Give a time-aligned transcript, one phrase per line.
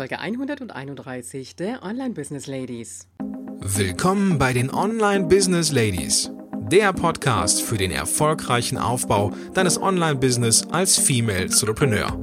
[0.00, 3.06] Folge 131 der Online Business Ladies.
[3.58, 6.30] Willkommen bei den Online Business Ladies,
[6.72, 12.18] der Podcast für den erfolgreichen Aufbau deines Online-Business als Female Entrepreneur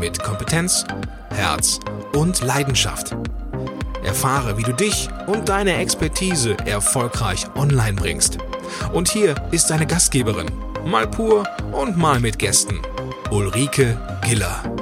[0.00, 0.86] mit Kompetenz,
[1.28, 1.80] Herz
[2.14, 3.14] und Leidenschaft.
[4.02, 8.38] Erfahre, wie du dich und deine Expertise erfolgreich online bringst.
[8.94, 10.50] Und hier ist deine Gastgeberin,
[10.86, 12.80] mal pur und mal mit Gästen,
[13.30, 14.77] Ulrike Giller.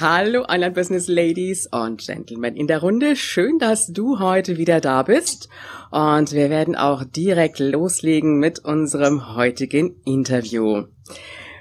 [0.00, 3.16] Hallo Online Business Ladies und Gentlemen in der Runde.
[3.16, 5.50] Schön, dass du heute wieder da bist.
[5.90, 10.84] Und wir werden auch direkt loslegen mit unserem heutigen Interview.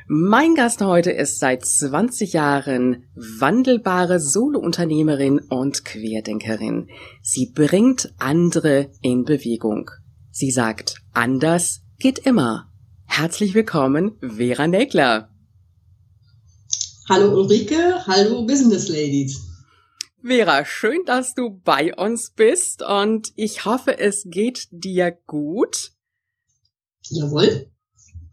[0.08, 6.88] Mein Gast heute ist seit 20 Jahren wandelbare Solo-Unternehmerin und Querdenkerin.
[7.22, 9.92] Sie bringt andere in Bewegung.
[10.32, 12.72] Sie sagt, anders geht immer.
[13.06, 15.28] Herzlich willkommen, Vera Nägler.
[17.10, 19.42] Hallo Ulrike, hallo Business Ladies.
[20.22, 25.94] Vera, schön, dass du bei uns bist und ich hoffe, es geht dir gut.
[27.10, 27.72] Jawohl.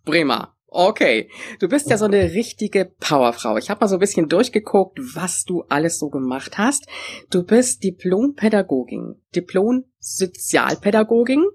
[0.04, 0.54] Prima.
[0.66, 3.56] Okay, du bist ja so eine richtige Powerfrau.
[3.56, 6.86] Ich habe mal so ein bisschen durchgeguckt, was du alles so gemacht hast.
[7.30, 11.47] Du bist Diplompädagogin, Diplom-Sozialpädagogin,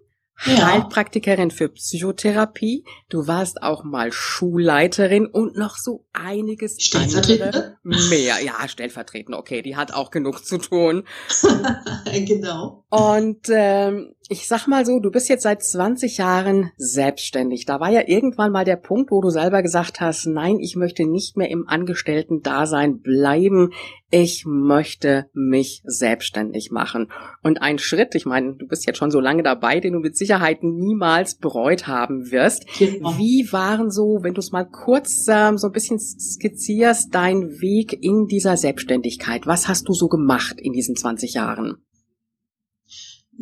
[0.46, 0.68] ja.
[0.68, 2.84] Heilpraktikerin für Psychotherapie.
[3.10, 8.42] Du warst auch mal Schulleiterin und noch so einiges andere mehr.
[8.44, 9.36] Ja, stellvertretend.
[9.36, 11.04] Okay, die hat auch genug zu tun.
[12.26, 12.84] genau.
[12.90, 17.66] Und ähm, ich sag mal so, du bist jetzt seit 20 Jahren selbstständig.
[17.66, 21.06] Da war ja irgendwann mal der Punkt, wo du selber gesagt hast, nein, ich möchte
[21.06, 23.74] nicht mehr im Angestellten-Dasein bleiben.
[24.10, 27.12] Ich möchte mich selbstständig machen.
[27.44, 30.16] Und ein Schritt, ich meine, du bist jetzt schon so lange dabei, den du mit
[30.16, 32.66] Sicherheit niemals bereut haben wirst.
[32.80, 33.18] Genau.
[33.18, 38.02] Wie waren so, wenn du es mal kurz ähm, so ein bisschen skizzierst, dein Weg
[38.02, 39.46] in dieser Selbstständigkeit?
[39.46, 41.84] Was hast du so gemacht in diesen 20 Jahren?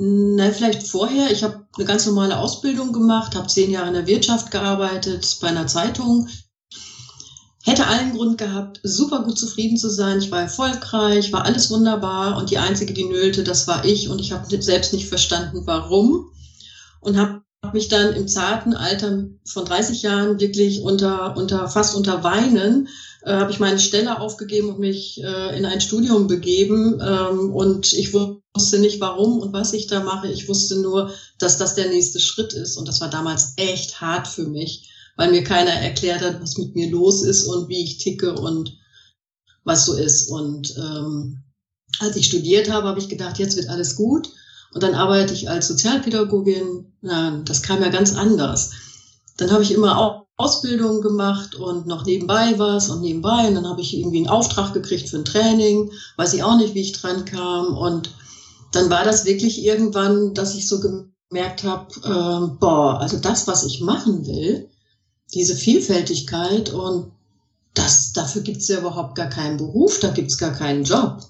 [0.01, 1.29] Na, vielleicht vorher.
[1.29, 5.49] Ich habe eine ganz normale Ausbildung gemacht, habe zehn Jahre in der Wirtschaft gearbeitet, bei
[5.49, 6.29] einer Zeitung.
[7.65, 10.19] Hätte allen Grund gehabt, super gut zufrieden zu sein.
[10.19, 14.19] Ich war erfolgreich, war alles wunderbar und die Einzige, die nölte, das war ich und
[14.19, 16.31] ich habe selbst nicht verstanden, warum.
[17.01, 17.41] Und habe
[17.73, 22.87] mich dann im zarten Alter von 30 Jahren wirklich unter, unter fast unter Weinen
[23.23, 27.01] äh, habe ich meine Stelle aufgegeben und mich äh, in ein Studium begeben.
[27.01, 30.31] Ähm, und ich wusste nicht, warum und was ich da mache.
[30.31, 32.77] Ich wusste nur, dass das der nächste Schritt ist.
[32.77, 36.75] Und das war damals echt hart für mich, weil mir keiner erklärt hat, was mit
[36.75, 38.77] mir los ist und wie ich ticke und
[39.63, 40.29] was so ist.
[40.29, 41.43] Und ähm,
[41.99, 44.29] als ich studiert habe, habe ich gedacht, jetzt wird alles gut.
[44.73, 46.93] Und dann arbeite ich als Sozialpädagogin.
[47.01, 48.71] Na, das kam ja ganz anders.
[49.37, 53.47] Dann habe ich immer auch Ausbildung gemacht und noch nebenbei was und nebenbei.
[53.47, 56.73] Und dann habe ich irgendwie einen Auftrag gekriegt für ein Training, weiß ich auch nicht,
[56.75, 57.75] wie ich dran kam.
[57.75, 58.11] Und
[58.71, 63.65] dann war das wirklich irgendwann, dass ich so gemerkt habe, äh, boah, also das, was
[63.65, 64.69] ich machen will,
[65.33, 67.11] diese Vielfältigkeit und
[67.73, 71.21] das, dafür gibt es ja überhaupt gar keinen Beruf, da gibt es gar keinen Job.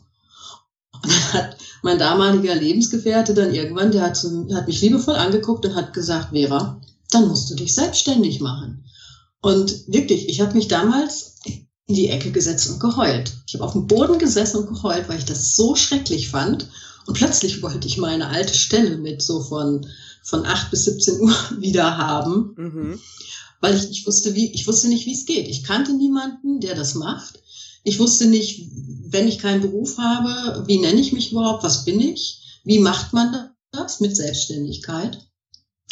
[1.02, 5.75] Und dann hat mein damaliger Lebensgefährte dann irgendwann, der hat, hat mich liebevoll angeguckt und
[5.75, 8.84] hat gesagt, Vera, dann musst du dich selbstständig machen.
[9.42, 13.34] Und wirklich, ich habe mich damals in die Ecke gesetzt und geheult.
[13.48, 16.70] Ich habe auf dem Boden gesessen und geheult, weil ich das so schrecklich fand.
[17.08, 19.88] Und plötzlich wollte ich meine alte Stelle mit so von,
[20.24, 22.54] von 8 bis 17 Uhr wieder haben.
[22.58, 23.00] Mhm.
[23.62, 25.48] Weil ich nicht wusste, wie, ich wusste nicht, wie es geht.
[25.48, 27.42] Ich kannte niemanden, der das macht.
[27.84, 28.70] Ich wusste nicht,
[29.08, 31.64] wenn ich keinen Beruf habe, wie nenne ich mich überhaupt?
[31.64, 32.62] Was bin ich?
[32.64, 35.18] Wie macht man das mit Selbstständigkeit?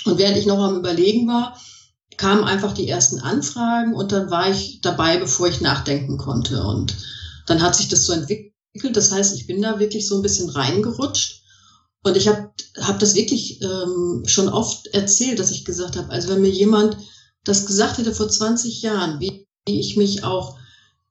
[0.06, 1.60] Und während ich noch am Überlegen war,
[2.18, 6.64] kamen einfach die ersten Anfragen und dann war ich dabei, bevor ich nachdenken konnte.
[6.64, 6.96] Und
[7.46, 8.54] dann hat sich das so entwickelt.
[8.94, 11.44] Das heißt, ich bin da wirklich so ein bisschen reingerutscht.
[12.04, 16.30] Und ich habe hab das wirklich ähm, schon oft erzählt, dass ich gesagt habe, also
[16.30, 16.98] wenn mir jemand
[17.44, 20.58] das gesagt hätte vor 20 Jahren, wie, wie ich mich auch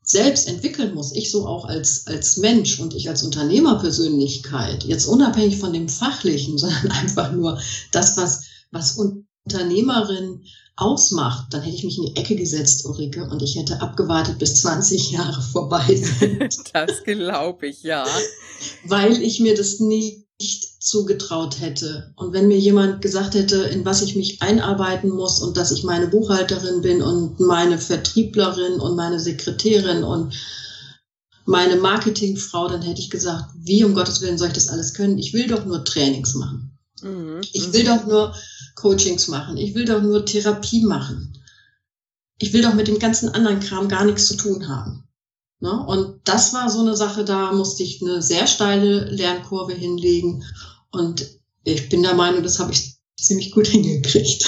[0.02, 5.58] selbst entwickeln muss, ich so auch als, als Mensch und ich als Unternehmerpersönlichkeit, jetzt unabhängig
[5.58, 7.60] von dem Fachlichen, sondern einfach nur
[7.92, 8.98] das, was, was
[9.46, 10.44] Unternehmerin
[10.76, 14.56] ausmacht, dann hätte ich mich in die Ecke gesetzt, Ulrike, und ich hätte abgewartet, bis
[14.56, 16.74] 20 Jahre vorbei sind.
[16.74, 18.06] das glaube ich, ja.
[18.84, 20.26] Weil ich mir das nicht
[20.80, 22.12] zugetraut hätte.
[22.16, 25.82] Und wenn mir jemand gesagt hätte, in was ich mich einarbeiten muss und dass ich
[25.82, 30.34] meine Buchhalterin bin und meine Vertrieblerin und meine Sekretärin und
[31.46, 35.18] meine Marketingfrau, dann hätte ich gesagt, wie um Gottes Willen soll ich das alles können?
[35.18, 36.75] Ich will doch nur Trainings machen.
[37.02, 37.40] Mhm.
[37.52, 38.34] Ich will doch nur
[38.74, 39.56] Coachings machen.
[39.56, 41.38] Ich will doch nur Therapie machen.
[42.38, 45.08] Ich will doch mit dem ganzen anderen Kram gar nichts zu tun haben.
[45.60, 45.86] Ne?
[45.86, 50.44] Und das war so eine Sache, da musste ich eine sehr steile Lernkurve hinlegen.
[50.90, 51.26] Und
[51.64, 54.46] ich bin der Meinung, das habe ich ziemlich gut hingekriegt.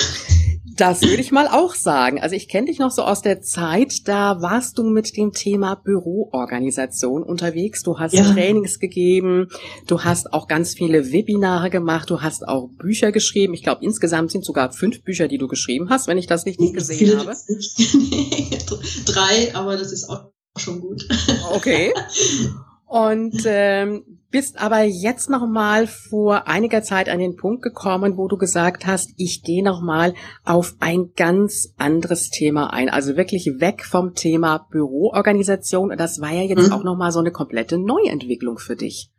[0.79, 2.21] Das würde ich mal auch sagen.
[2.21, 5.75] Also ich kenne dich noch so aus der Zeit, da warst du mit dem Thema
[5.75, 7.83] Büroorganisation unterwegs.
[7.83, 8.23] Du hast ja.
[8.23, 9.49] Trainings gegeben,
[9.89, 13.55] du hast auch ganz viele Webinare gemacht, du hast auch Bücher geschrieben.
[13.55, 16.75] Ich glaube, insgesamt sind sogar fünf Bücher, die du geschrieben hast, wenn ich das richtig
[16.75, 17.33] gesehen habe.
[19.05, 21.09] Drei, aber das ist auch schon gut.
[21.55, 21.93] Okay.
[22.87, 28.29] Und ähm, bist aber jetzt noch mal vor einiger Zeit an den Punkt gekommen, wo
[28.29, 30.15] du gesagt hast, ich gehe noch mal
[30.45, 35.95] auf ein ganz anderes Thema ein, also wirklich weg vom Thema Büroorganisation.
[35.97, 36.73] Das war ja jetzt mhm.
[36.73, 39.11] auch noch mal so eine komplette Neuentwicklung für dich,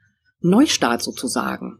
[0.41, 1.79] Neustart sozusagen.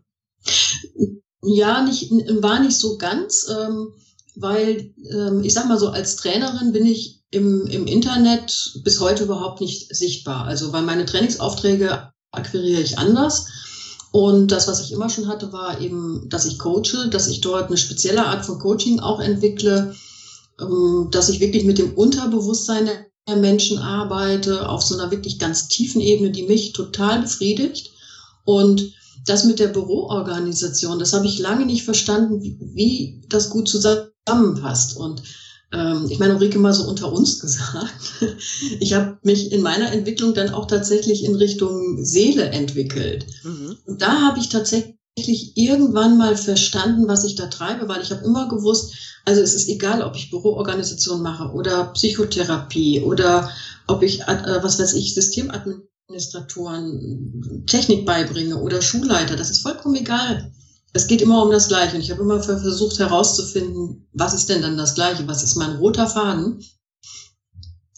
[1.42, 2.12] Ja, nicht
[2.42, 3.94] war nicht so ganz, ähm,
[4.36, 9.26] weil ähm, ich sag mal so als Trainerin bin ich im, im Internet bis heute
[9.26, 10.46] überhaupt nicht sichtbar.
[10.46, 13.48] Also weil meine Trainingsaufträge akquiriere ich anders.
[14.12, 17.68] Und das, was ich immer schon hatte, war eben, dass ich coache, dass ich dort
[17.68, 19.94] eine spezielle Art von Coaching auch entwickle,
[20.60, 22.90] ähm, dass ich wirklich mit dem Unterbewusstsein
[23.28, 27.92] der Menschen arbeite, auf so einer wirklich ganz tiefen Ebene, die mich total befriedigt.
[28.46, 28.94] Und
[29.26, 34.98] das mit der Büroorganisation, das habe ich lange nicht verstanden, wie, wie das gut zusammenpasst.
[34.98, 35.22] Und
[35.72, 38.24] ähm, ich meine, Ulrike mal so unter uns gesagt,
[38.80, 43.26] ich habe mich in meiner Entwicklung dann auch tatsächlich in Richtung Seele entwickelt.
[43.44, 43.78] Mhm.
[43.86, 48.26] Und da habe ich tatsächlich irgendwann mal verstanden, was ich da treibe, weil ich habe
[48.26, 48.94] immer gewusst,
[49.26, 53.52] also es ist egal, ob ich Büroorganisation mache oder Psychotherapie oder
[53.88, 60.52] ob ich, äh, was weiß ich, Systemadministratoren Technik beibringe oder Schulleiter, das ist vollkommen egal
[60.94, 61.96] es geht immer um das Gleiche.
[61.96, 65.28] Und ich habe immer versucht herauszufinden, was ist denn dann das Gleiche?
[65.28, 66.64] Was ist mein roter Faden?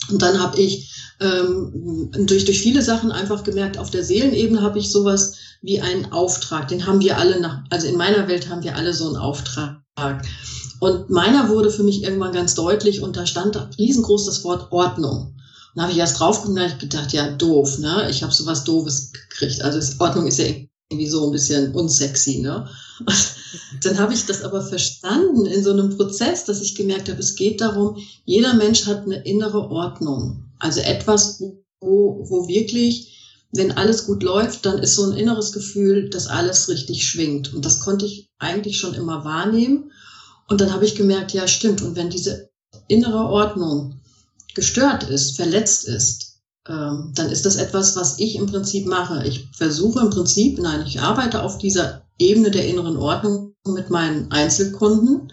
[0.10, 4.80] Und dann habe ich ähm, durch, durch viele Sachen einfach gemerkt, auf der Seelenebene habe
[4.80, 6.68] ich sowas wie einen Auftrag.
[6.68, 9.82] Den haben wir alle nach, also in meiner Welt haben wir alle so einen Auftrag.
[10.80, 15.36] Und meiner wurde für mich irgendwann ganz deutlich und da stand riesengroß das Wort Ordnung.
[15.74, 18.10] Und da habe ich erst drauf gedacht, ja, doof, ne?
[18.10, 19.62] Ich habe sowas Doofes gekriegt.
[19.62, 20.46] Also Ordnung ist ja
[20.92, 22.68] irgendwie so ein bisschen unsexy, ne?
[23.00, 23.34] Und
[23.84, 27.36] dann habe ich das aber verstanden in so einem Prozess, dass ich gemerkt habe, es
[27.36, 30.44] geht darum, jeder Mensch hat eine innere Ordnung.
[30.60, 31.42] Also etwas,
[31.80, 33.18] wo, wo wirklich,
[33.54, 37.54] wenn alles gut läuft, dann ist so ein inneres Gefühl, dass alles richtig schwingt.
[37.54, 39.92] Und das konnte ich eigentlich schon immer wahrnehmen.
[40.48, 41.82] Und dann habe ich gemerkt, ja, stimmt.
[41.82, 42.50] Und wenn diese
[42.88, 44.00] innere Ordnung
[44.54, 46.31] gestört ist, verletzt ist,
[46.68, 49.26] ähm, dann ist das etwas, was ich im Prinzip mache.
[49.26, 54.32] Ich versuche im Prinzip, nein, ich arbeite auf dieser Ebene der inneren Ordnung mit meinen
[54.32, 55.32] Einzelkunden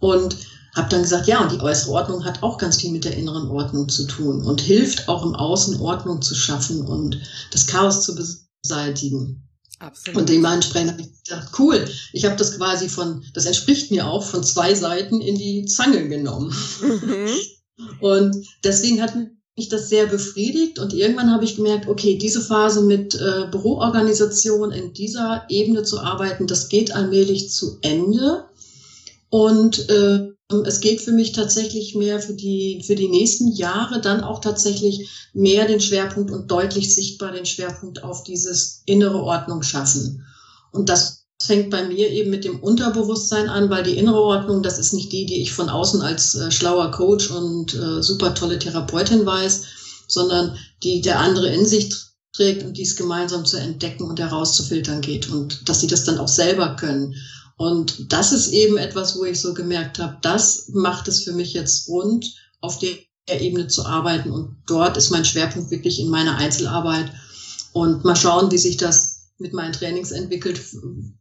[0.00, 0.36] und
[0.74, 3.48] habe dann gesagt, ja, und die äußere Ordnung hat auch ganz viel mit der inneren
[3.48, 7.18] Ordnung zu tun und hilft auch im Außen Ordnung zu schaffen und
[7.50, 9.42] das Chaos zu beseitigen.
[9.78, 10.20] Absolut.
[10.20, 14.24] Und dementsprechend habe ich gedacht, cool, ich habe das quasi von, das entspricht mir auch,
[14.24, 16.54] von zwei Seiten in die Zange genommen.
[16.82, 17.28] Mhm.
[18.00, 19.14] Und deswegen hat
[19.56, 24.70] mich das sehr befriedigt und irgendwann habe ich gemerkt, okay, diese Phase mit äh, Büroorganisation
[24.70, 28.44] in dieser Ebene zu arbeiten, das geht allmählich zu Ende.
[29.30, 30.28] Und äh,
[30.64, 35.08] es geht für mich tatsächlich mehr für die für die nächsten Jahre dann auch tatsächlich
[35.32, 40.24] mehr den Schwerpunkt und deutlich sichtbar den Schwerpunkt auf dieses innere Ordnung schaffen.
[40.70, 44.78] Und das fängt bei mir eben mit dem Unterbewusstsein an, weil die innere Ordnung, das
[44.78, 48.58] ist nicht die, die ich von außen als äh, schlauer Coach und äh, super tolle
[48.58, 49.64] Therapeutin weiß,
[50.08, 51.94] sondern die der andere in sich
[52.32, 56.28] trägt und dies gemeinsam zu entdecken und herauszufiltern geht und dass sie das dann auch
[56.28, 57.14] selber können.
[57.58, 61.54] Und das ist eben etwas, wo ich so gemerkt habe, das macht es für mich
[61.54, 62.98] jetzt rund, auf der
[63.40, 64.30] Ebene zu arbeiten.
[64.30, 67.10] Und dort ist mein Schwerpunkt wirklich in meiner Einzelarbeit.
[67.72, 70.60] Und mal schauen, wie sich das mit meinen Trainings entwickelt.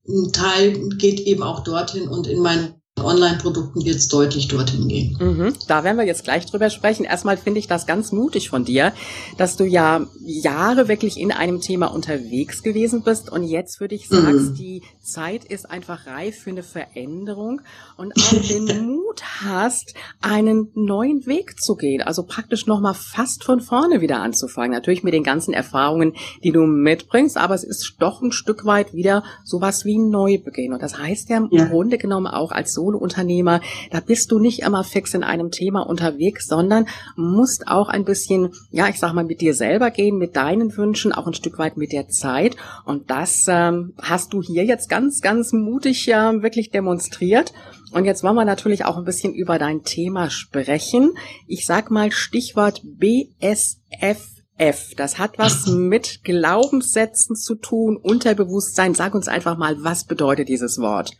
[0.08, 5.18] Ein Teil geht eben auch dorthin und in meinen Online-Produkten wird es deutlich dorthin gehen.
[5.20, 7.06] Mhm, da werden wir jetzt gleich drüber sprechen.
[7.06, 8.94] Erstmal finde ich das ganz mutig von dir,
[9.38, 14.08] dass du ja Jahre wirklich in einem Thema unterwegs gewesen bist und jetzt für dich
[14.08, 14.56] sagst, mhm.
[14.56, 17.62] die Zeit ist einfach reif für eine Veränderung
[17.98, 22.02] und auch den Mut hast, einen neuen Weg zu gehen.
[22.02, 24.72] Also praktisch nochmal fast von vorne wieder anzufangen.
[24.72, 28.94] Natürlich mit den ganzen Erfahrungen, die du mitbringst, aber es ist doch ein Stück weit
[28.94, 30.74] wieder sowas wie ein Neubeginn.
[30.74, 31.66] Und das heißt ja im ja.
[31.66, 33.62] Grunde genommen auch als so Solounternehmer,
[33.92, 38.54] da bist du nicht immer fix in einem Thema unterwegs, sondern musst auch ein bisschen,
[38.72, 41.78] ja, ich sag mal, mit dir selber gehen, mit deinen Wünschen, auch ein Stück weit
[41.78, 42.56] mit der Zeit.
[42.86, 47.54] Und das ähm, hast du hier jetzt ganz, ganz mutig ja äh, wirklich demonstriert.
[47.92, 51.14] Und jetzt wollen wir natürlich auch ein bisschen über dein Thema sprechen.
[51.48, 54.94] Ich sag mal Stichwort BSF F.
[54.96, 58.96] Das hat was mit Glaubenssätzen zu tun, Unterbewusstsein.
[58.96, 61.12] Sag uns einfach mal, was bedeutet dieses Wort?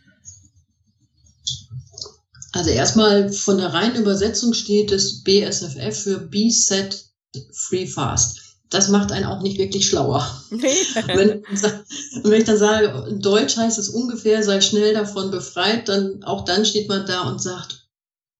[2.56, 7.04] Also erstmal von der reinen Übersetzung steht es BSFF für Be Set
[7.52, 8.40] Free Fast.
[8.70, 10.26] Das macht einen auch nicht wirklich schlauer.
[10.50, 11.42] wenn,
[12.22, 16.44] wenn, ich dann sage, in Deutsch heißt es ungefähr, sei schnell davon befreit, dann auch
[16.46, 17.88] dann steht man da und sagt,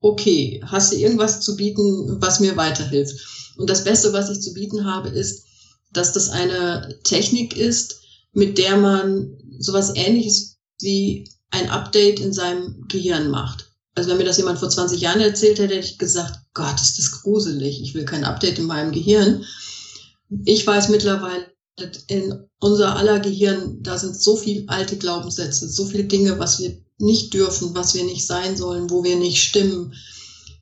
[0.00, 3.54] okay, hast du irgendwas zu bieten, was mir weiterhilft?
[3.58, 5.44] Und das Beste, was ich zu bieten habe, ist,
[5.92, 8.00] dass das eine Technik ist,
[8.32, 13.65] mit der man sowas ähnliches wie ein Update in seinem Gehirn macht.
[13.97, 16.99] Also wenn mir das jemand vor 20 Jahren erzählt hätte, hätte ich gesagt, Gott, ist
[16.99, 17.81] das gruselig.
[17.81, 19.45] Ich will kein Update in meinem Gehirn.
[20.45, 21.47] Ich weiß mittlerweile,
[22.07, 26.76] in unser aller Gehirn, da sind so viele alte Glaubenssätze, so viele Dinge, was wir
[26.99, 29.95] nicht dürfen, was wir nicht sein sollen, wo wir nicht stimmen.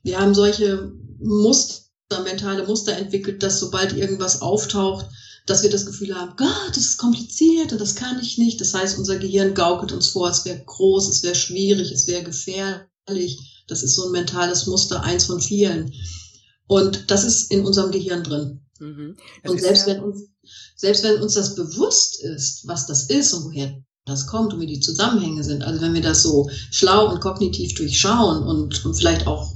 [0.03, 5.07] Wir haben solche Muster mentale Muster entwickelt, dass sobald irgendwas auftaucht,
[5.45, 8.61] dass wir das Gefühl haben, Gott, das ist kompliziert und das kann ich nicht.
[8.61, 12.23] Das heißt, unser Gehirn gaukelt uns vor, es wäre groß, es wäre schwierig, es wäre
[12.23, 12.87] gefährlich.
[13.67, 15.93] Das ist so ein mentales Muster, eins von vielen.
[16.67, 18.61] Und das ist in unserem Gehirn drin.
[18.79, 19.15] Mhm.
[19.47, 20.23] Und selbst wenn uns,
[20.75, 24.67] selbst wenn uns das bewusst ist, was das ist und woher das kommt und wie
[24.67, 29.25] die Zusammenhänge sind, also wenn wir das so schlau und kognitiv durchschauen und, und vielleicht
[29.27, 29.53] auch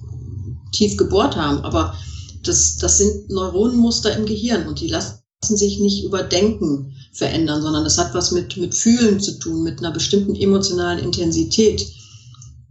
[0.72, 1.96] tief gebohrt haben, aber
[2.44, 7.84] das, das sind Neuronenmuster im Gehirn und die lassen sich nicht über Denken verändern, sondern
[7.84, 11.86] das hat was mit, mit Fühlen zu tun, mit einer bestimmten emotionalen Intensität.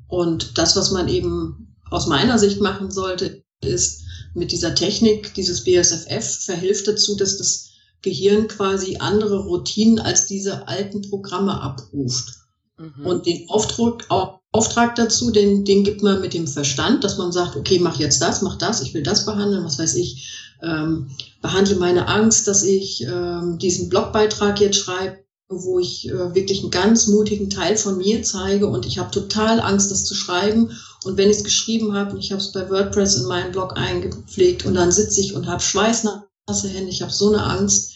[0.09, 4.03] Und das, was man eben aus meiner Sicht machen sollte, ist
[4.35, 7.69] mit dieser Technik, dieses BSFF, verhilft dazu, dass das
[8.03, 12.35] Gehirn quasi andere Routinen als diese alten Programme abruft.
[12.79, 13.07] Mhm.
[13.07, 14.05] Und den Aufdruck,
[14.53, 18.23] Auftrag dazu, den, den gibt man mit dem Verstand, dass man sagt, okay, mach jetzt
[18.23, 21.11] das, mach das, ich will das behandeln, was weiß ich, ähm,
[21.43, 26.71] behandle meine Angst, dass ich ähm, diesen Blogbeitrag jetzt schreibe, wo ich äh, wirklich einen
[26.71, 30.71] ganz mutigen Teil von mir zeige und ich habe total Angst, das zu schreiben.
[31.05, 33.77] Und wenn ich es geschrieben habe und ich habe es bei WordPress in meinen Blog
[33.77, 37.93] eingepflegt und dann sitze ich und habe schweißnasse Hände, ich habe so eine Angst,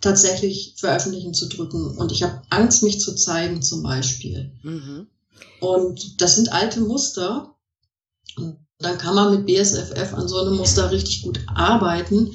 [0.00, 1.96] tatsächlich veröffentlichen zu drücken.
[1.96, 4.52] Und ich habe Angst, mich zu zeigen zum Beispiel.
[4.62, 5.06] Mhm.
[5.60, 7.54] Und das sind alte Muster.
[8.36, 12.32] Und dann kann man mit BSFF an so einem Muster richtig gut arbeiten,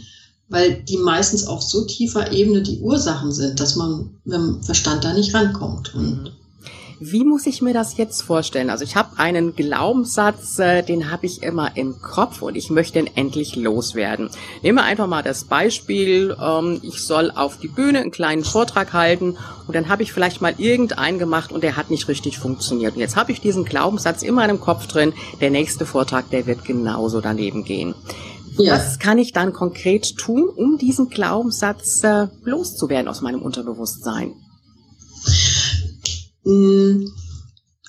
[0.50, 5.04] weil die meistens auf so tiefer Ebene die Ursachen sind, dass man mit dem Verstand
[5.04, 5.96] da nicht rankommt.
[5.96, 6.32] Und mhm.
[7.00, 8.70] Wie muss ich mir das jetzt vorstellen?
[8.70, 13.00] Also ich habe einen Glaubenssatz, äh, den habe ich immer im Kopf und ich möchte
[13.00, 14.30] ihn endlich loswerden.
[14.64, 18.94] Nehmen wir einfach mal das Beispiel, ähm, ich soll auf die Bühne einen kleinen Vortrag
[18.94, 19.36] halten
[19.68, 22.96] und dann habe ich vielleicht mal irgendeinen gemacht und der hat nicht richtig funktioniert.
[22.96, 25.12] Und jetzt habe ich diesen Glaubenssatz in meinem Kopf drin,
[25.42, 27.94] der nächste Vortrag, der wird genauso daneben gehen.
[28.58, 28.74] Ja.
[28.74, 34.34] Was kann ich dann konkret tun, um diesen Glaubenssatz äh, loszuwerden aus meinem Unterbewusstsein?
[36.44, 37.06] Mm,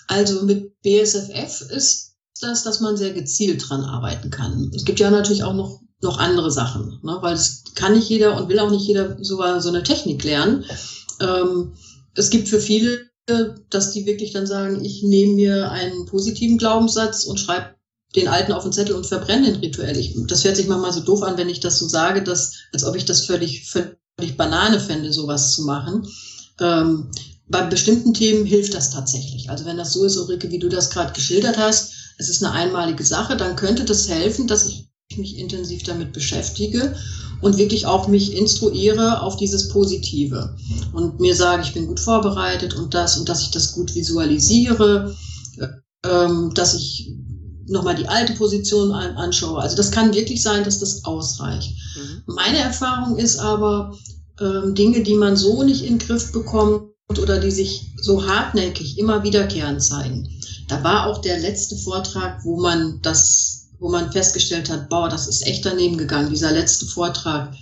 [0.08, 4.70] also mit BSFF ist das, dass man sehr gezielt dran arbeiten kann.
[4.74, 7.18] Es gibt ja natürlich auch noch, noch andere Sachen, ne?
[7.20, 10.64] weil es kann nicht jeder und will auch nicht jeder so, so eine Technik lernen.
[11.20, 11.74] Ähm,
[12.14, 13.06] es gibt für viele,
[13.70, 17.75] dass die wirklich dann sagen, ich nehme mir einen positiven Glaubenssatz und schreibe
[18.14, 19.96] den alten auf den Zettel und verbrenne den rituell.
[19.96, 22.84] Ich, das hört sich manchmal so doof an, wenn ich das so sage, dass, als
[22.84, 26.06] ob ich das völlig, völlig Banane fände, sowas zu machen.
[26.60, 27.10] Ähm,
[27.48, 29.50] bei bestimmten Themen hilft das tatsächlich.
[29.50, 32.52] Also wenn das so ist, Ulrike, wie du das gerade geschildert hast, es ist eine
[32.52, 36.96] einmalige Sache, dann könnte das helfen, dass ich mich intensiv damit beschäftige
[37.40, 40.56] und wirklich auch mich instruiere auf dieses Positive
[40.92, 45.14] und mir sage, ich bin gut vorbereitet und das und dass ich das gut visualisiere,
[46.04, 47.12] ähm, dass ich
[47.66, 49.60] nochmal die alte Position anschaue.
[49.60, 51.74] Also das kann wirklich sein, dass das ausreicht.
[51.96, 52.22] Mhm.
[52.34, 53.96] Meine Erfahrung ist aber,
[54.40, 58.98] ähm, Dinge, die man so nicht in den Griff bekommt, oder die sich so hartnäckig
[58.98, 60.28] immer wiederkehrend zeigen.
[60.68, 65.28] Da war auch der letzte Vortrag, wo man das, wo man festgestellt hat, boah, das
[65.28, 66.30] ist echt daneben gegangen.
[66.30, 67.54] Dieser letzte Vortrag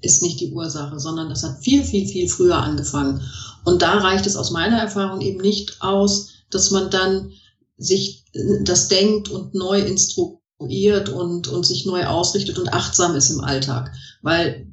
[0.00, 3.22] ist nicht die Ursache, sondern das hat viel, viel, viel früher angefangen.
[3.64, 7.32] Und da reicht es aus meiner Erfahrung eben nicht aus, dass man dann
[7.76, 8.24] sich
[8.62, 13.92] das denkt und neu instruiert und, und sich neu ausrichtet und achtsam ist im Alltag.
[14.22, 14.66] Weil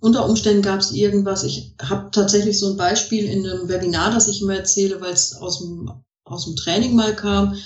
[0.00, 1.44] unter Umständen gab es irgendwas.
[1.44, 5.34] Ich habe tatsächlich so ein Beispiel in einem Webinar, das ich immer erzähle, weil es
[5.36, 5.90] aus dem,
[6.24, 7.56] aus dem Training mal kam.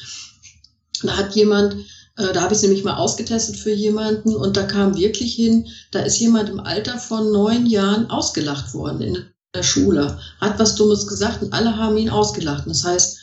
[1.03, 1.75] Da hat jemand,
[2.17, 5.69] äh, da habe ich es nämlich mal ausgetestet für jemanden und da kam wirklich hin,
[5.91, 9.19] da ist jemand im Alter von neun Jahren ausgelacht worden in
[9.55, 12.65] der Schule, hat was Dummes gesagt und alle haben ihn ausgelacht.
[12.67, 13.19] Das heißt,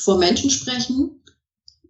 [0.00, 1.22] vor Menschen sprechen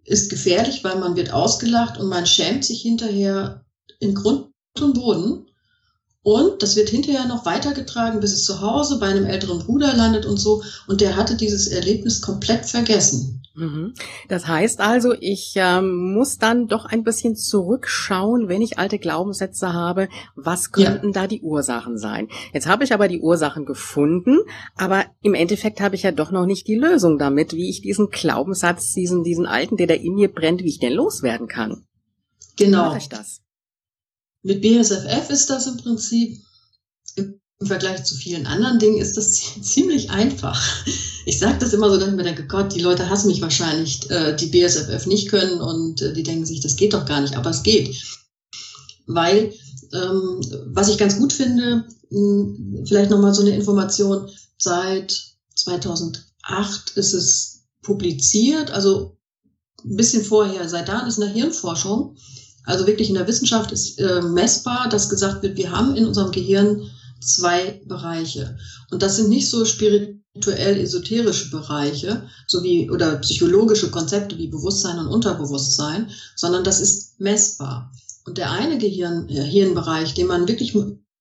[0.03, 3.65] ist gefährlich, weil man wird ausgelacht und man schämt sich hinterher
[3.99, 5.50] in Grund und Boden.
[6.23, 10.25] Und das wird hinterher noch weitergetragen, bis es zu Hause bei einem älteren Bruder landet
[10.25, 10.61] und so.
[10.87, 13.41] Und der hatte dieses Erlebnis komplett vergessen.
[13.55, 13.93] Mhm.
[14.29, 19.73] Das heißt also, ich ähm, muss dann doch ein bisschen zurückschauen, wenn ich alte Glaubenssätze
[19.73, 21.11] habe, was könnten ja.
[21.21, 22.29] da die Ursachen sein?
[22.53, 24.39] Jetzt habe ich aber die Ursachen gefunden,
[24.75, 28.09] aber im Endeffekt habe ich ja doch noch nicht die Lösung damit, wie ich diesen
[28.09, 31.83] Glaubenssatz, diesen, diesen alten, der da in mir brennt, wie ich den loswerden kann.
[32.57, 32.77] Genau.
[32.77, 33.41] Wie mache ich das?
[34.43, 36.41] Mit BSFF ist das im Prinzip
[37.61, 40.59] im Vergleich zu vielen anderen Dingen ist das ziemlich einfach.
[41.25, 44.09] Ich sage das immer so, dass ich mir denke, Gott, die Leute hassen mich wahrscheinlich,
[44.09, 47.35] äh, die BSFF nicht können und äh, die denken sich, das geht doch gar nicht,
[47.35, 47.95] aber es geht.
[49.05, 49.53] Weil,
[49.93, 50.41] ähm,
[50.73, 57.63] was ich ganz gut finde, mh, vielleicht nochmal so eine Information, seit 2008 ist es
[57.83, 59.17] publiziert, also
[59.83, 62.17] ein bisschen vorher, seit da ist eine Hirnforschung,
[62.65, 66.31] also wirklich in der Wissenschaft ist äh, messbar, dass gesagt wird, wir haben in unserem
[66.31, 66.89] Gehirn
[67.19, 68.57] zwei Bereiche.
[68.91, 74.99] Und das sind nicht so spirituell esoterische Bereiche, so wie, oder psychologische Konzepte wie Bewusstsein
[74.99, 77.91] und Unterbewusstsein, sondern das ist messbar.
[78.25, 80.75] Und der eine Gehirn, äh, Hirnbereich, den man wirklich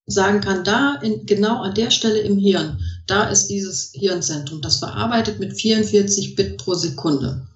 [0.07, 4.77] sagen kann, da in, genau an der Stelle im Hirn, da ist dieses Hirnzentrum, das
[4.77, 7.47] verarbeitet mit 44 Bit pro Sekunde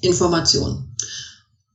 [0.00, 0.94] Information.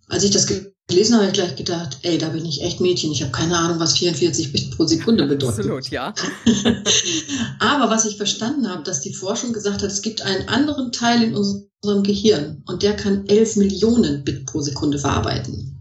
[0.08, 0.48] Als ich das
[0.92, 3.12] gelesen habe, ich gleich gedacht, ey, da bin ich echt Mädchen.
[3.12, 5.60] Ich habe keine Ahnung, was 44 Bit pro Sekunde bedeutet.
[5.60, 6.14] Absolut, ja.
[7.60, 11.24] Aber was ich verstanden habe, dass die Forschung gesagt hat, es gibt einen anderen Teil
[11.24, 15.80] in unserem Gehirn und der kann 11 Millionen Bit pro Sekunde verarbeiten.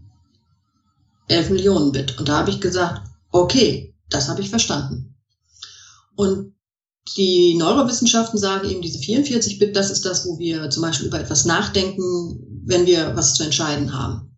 [1.27, 2.17] 11 Millionen Bit.
[2.17, 3.01] Und da habe ich gesagt,
[3.31, 5.15] okay, das habe ich verstanden.
[6.15, 6.53] Und
[7.17, 11.19] die Neurowissenschaften sagen eben, diese 44 Bit, das ist das, wo wir zum Beispiel über
[11.19, 14.30] etwas nachdenken, wenn wir was zu entscheiden haben.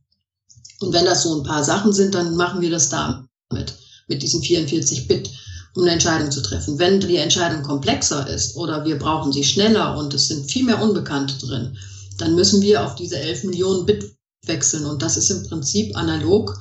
[0.84, 3.74] Und wenn das so ein paar Sachen sind, dann machen wir das damit,
[4.08, 5.30] mit diesen 44 Bit,
[5.76, 6.78] um eine Entscheidung zu treffen.
[6.78, 10.82] Wenn die Entscheidung komplexer ist oder wir brauchen sie schneller und es sind viel mehr
[10.82, 11.78] Unbekannte drin,
[12.18, 14.14] dann müssen wir auf diese 11 Millionen Bit
[14.46, 14.86] wechseln.
[14.86, 16.60] Und das ist im Prinzip analog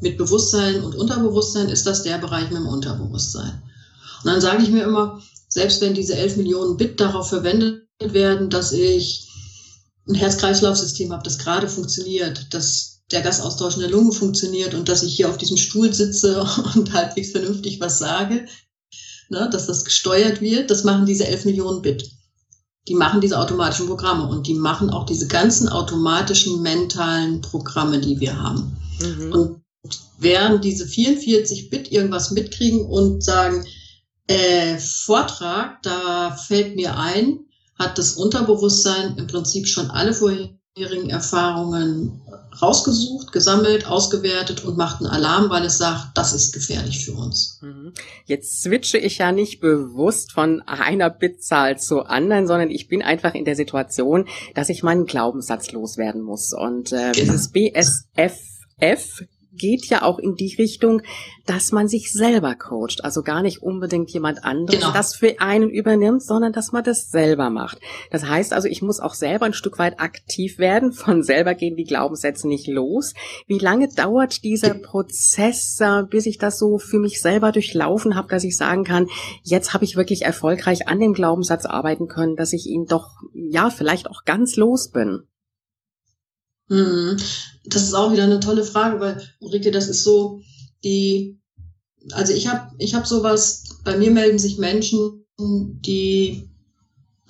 [0.00, 3.62] mit Bewusstsein und Unterbewusstsein ist das der Bereich mit dem Unterbewusstsein.
[4.22, 8.48] Und dann sage ich mir immer, selbst wenn diese 11 Millionen Bit darauf verwendet werden,
[8.48, 9.28] dass ich
[10.08, 15.02] ein Herz-Kreislauf-System habe, das gerade funktioniert, dass der Gasaustausch in der Lunge funktioniert und dass
[15.02, 16.44] ich hier auf diesem Stuhl sitze
[16.74, 18.46] und halbwegs vernünftig was sage,
[19.28, 22.10] ne, dass das gesteuert wird, das machen diese 11 Millionen Bit.
[22.88, 28.18] Die machen diese automatischen Programme und die machen auch diese ganzen automatischen mentalen Programme, die
[28.20, 28.76] wir haben.
[29.00, 29.32] Mhm.
[29.32, 29.60] Und
[30.18, 33.64] während diese 44 Bit irgendwas mitkriegen und sagen,
[34.26, 37.40] äh, Vortrag, da fällt mir ein,
[37.78, 42.20] hat das Unterbewusstsein im Prinzip schon alle vorherigen Erfahrungen
[42.60, 47.58] rausgesucht, gesammelt, ausgewertet und macht einen Alarm, weil es sagt, das ist gefährlich für uns.
[47.62, 47.92] Mhm.
[48.26, 53.34] Jetzt switche ich ja nicht bewusst von einer Bitzahl zur anderen, sondern ich bin einfach
[53.34, 56.52] in der Situation, dass ich meinen Glaubenssatz loswerden muss.
[56.52, 57.32] Und äh, genau.
[57.32, 61.02] dieses BSFF geht ja auch in die Richtung,
[61.46, 63.04] dass man sich selber coacht.
[63.04, 64.92] Also gar nicht unbedingt jemand anderes genau.
[64.92, 67.78] das für einen übernimmt, sondern dass man das selber macht.
[68.10, 70.92] Das heißt also, ich muss auch selber ein Stück weit aktiv werden.
[71.00, 73.14] Von selber gehen die Glaubenssätze nicht los.
[73.46, 78.28] Wie lange dauert dieser Prozess, äh, bis ich das so für mich selber durchlaufen habe,
[78.28, 79.08] dass ich sagen kann,
[79.42, 83.70] jetzt habe ich wirklich erfolgreich an dem Glaubenssatz arbeiten können, dass ich ihn doch, ja,
[83.70, 85.24] vielleicht auch ganz los bin?
[86.70, 87.16] Mhm.
[87.64, 90.40] Das ist auch wieder eine tolle Frage, weil Ulrike, das ist so
[90.82, 91.38] die,
[92.12, 96.48] also ich habe ich hab sowas, bei mir melden sich Menschen, die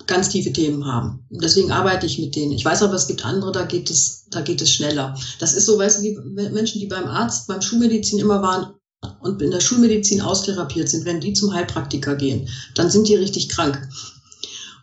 [0.07, 1.25] ganz tiefe Themen haben.
[1.29, 2.51] Und deswegen arbeite ich mit denen.
[2.51, 5.17] Ich weiß aber, es gibt andere, da geht es, da geht es schneller.
[5.39, 8.73] Das ist so, weißt du, wie Menschen, die beim Arzt, beim Schulmedizin immer waren
[9.21, 13.49] und in der Schulmedizin austherapiert sind, wenn die zum Heilpraktiker gehen, dann sind die richtig
[13.49, 13.89] krank.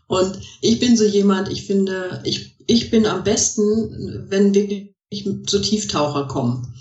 [0.09, 4.95] Und ich bin so jemand, ich finde, ich ich bin am besten, wenn wirklich
[5.47, 6.75] so Tieftaucher kommen.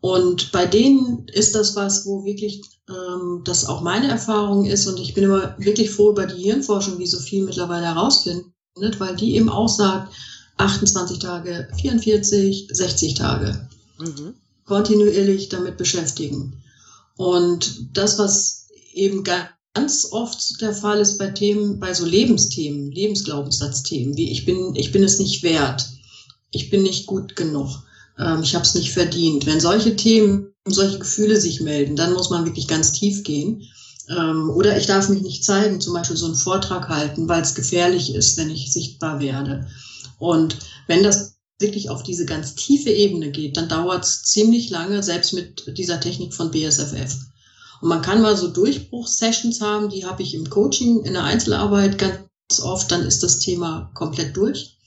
[0.00, 4.86] Und bei denen ist das was, wo wirklich ähm, das auch meine Erfahrung ist.
[4.86, 8.44] Und ich bin immer wirklich froh über die Hirnforschung, wie so viel mittlerweile herausfindet,
[8.98, 10.14] weil die eben auch sagt,
[10.58, 13.68] 28 Tage, 44, 60 Tage.
[13.98, 14.34] Mhm.
[14.64, 16.62] Kontinuierlich damit beschäftigen.
[17.16, 22.90] Und das, was eben ganz ganz oft der Fall ist bei Themen, bei so Lebensthemen,
[22.90, 25.88] Lebensglaubenssatzthemen, wie ich bin, ich bin es nicht wert.
[26.54, 27.82] ich bin nicht gut genug,
[28.18, 29.46] ähm, ich habe es nicht verdient.
[29.46, 33.62] Wenn solche Themen, solche Gefühle sich melden, dann muss man wirklich ganz tief gehen.
[34.10, 37.54] Ähm, oder ich darf mich nicht zeigen, zum Beispiel so einen Vortrag halten, weil es
[37.54, 39.66] gefährlich ist, wenn ich sichtbar werde.
[40.18, 40.58] Und
[40.88, 45.32] wenn das wirklich auf diese ganz tiefe Ebene geht, dann dauert es ziemlich lange, selbst
[45.32, 47.16] mit dieser Technik von BSFF.
[47.82, 51.98] Und man kann mal so Durchbruchssessions haben, die habe ich im Coaching, in der Einzelarbeit
[51.98, 54.78] ganz oft, dann ist das Thema komplett durch.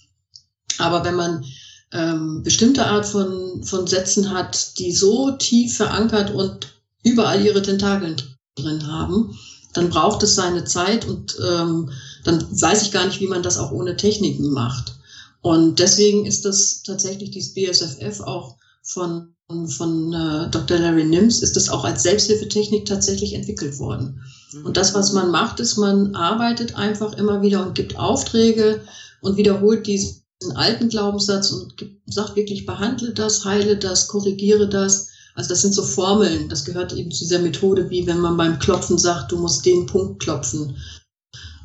[0.78, 1.44] Aber wenn man
[1.92, 8.16] ähm, bestimmte Art von, von Sätzen hat, die so tief verankert und überall ihre Tentakeln
[8.56, 9.38] drin haben,
[9.74, 11.92] dann braucht es seine Zeit und ähm,
[12.24, 14.96] dann weiß ich gar nicht, wie man das auch ohne Techniken macht.
[15.42, 20.80] Und deswegen ist das tatsächlich dieses BSFF auch von, von äh, Dr.
[20.80, 24.22] Larry Nims, ist das auch als Selbsthilfetechnik tatsächlich entwickelt worden.
[24.54, 24.66] Mhm.
[24.66, 28.82] Und das, was man macht, ist, man arbeitet einfach immer wieder und gibt Aufträge
[29.22, 30.24] und wiederholt diesen
[30.56, 35.74] alten Glaubenssatz und gibt, sagt wirklich, behandle das, heile das, korrigiere das also das sind
[35.74, 39.38] so Formeln, das gehört eben zu dieser Methode, wie wenn man beim Klopfen sagt, du
[39.38, 40.78] musst den Punkt klopfen.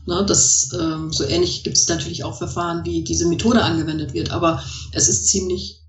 [0.07, 4.31] Ne, das, ähm, so ähnlich gibt es natürlich auch Verfahren, wie diese Methode angewendet wird,
[4.31, 4.62] aber
[4.93, 5.80] es ist ziemlich,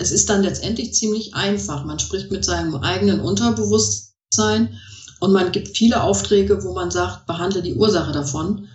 [0.00, 1.84] es ist dann letztendlich ziemlich einfach.
[1.84, 4.78] Man spricht mit seinem eigenen Unterbewusstsein
[5.20, 8.66] und man gibt viele Aufträge, wo man sagt, behandle die Ursache davon.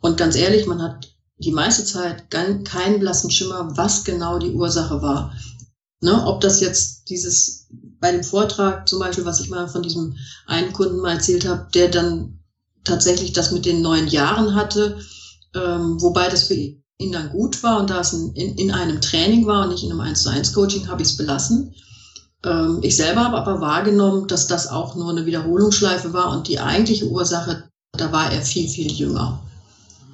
[0.00, 5.02] Und ganz ehrlich, man hat die meiste Zeit keinen blassen Schimmer, was genau die Ursache
[5.02, 5.34] war.
[6.00, 7.66] Ne, ob das jetzt dieses
[8.00, 11.66] bei dem Vortrag zum Beispiel, was ich mal von diesem einen Kunden mal erzählt habe,
[11.74, 12.38] der dann
[12.84, 15.00] tatsächlich das mit den neun Jahren hatte,
[15.56, 16.54] ähm, wobei das für
[16.98, 19.90] ihn dann gut war und da es in, in einem Training war und nicht in
[19.90, 21.74] einem 1 zu 1 Coaching, habe ich es belassen.
[22.44, 26.60] Ähm, ich selber habe aber wahrgenommen, dass das auch nur eine Wiederholungsschleife war und die
[26.60, 29.40] eigentliche Ursache, da war er viel, viel jünger.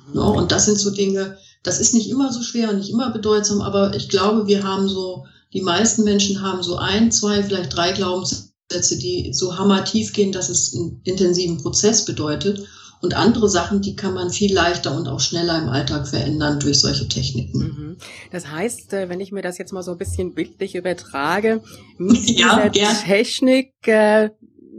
[0.09, 0.15] Mhm.
[0.15, 3.11] No, und das sind so Dinge, das ist nicht immer so schwer und nicht immer
[3.11, 7.75] bedeutsam, aber ich glaube, wir haben so die meisten Menschen haben so ein, zwei, vielleicht
[7.75, 12.67] drei Glaubenssätze, die so hammertief gehen, dass es einen intensiven Prozess bedeutet.
[13.05, 16.81] Und andere Sachen, die kann man viel leichter und auch schneller im Alltag verändern durch
[16.81, 17.59] solche Techniken.
[17.59, 17.97] Mhm.
[18.33, 21.63] Das heißt, äh, wenn ich mir das jetzt mal so ein bisschen bildlich übertrage,
[21.99, 24.31] mit ja, dieser Technik äh,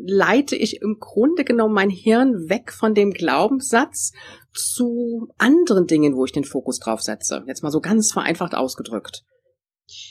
[0.08, 4.12] leite ich im Grunde genommen mein Hirn weg von dem Glaubenssatz
[4.56, 7.44] zu anderen Dingen, wo ich den Fokus drauf setze.
[7.46, 9.22] Jetzt mal so ganz vereinfacht ausgedrückt.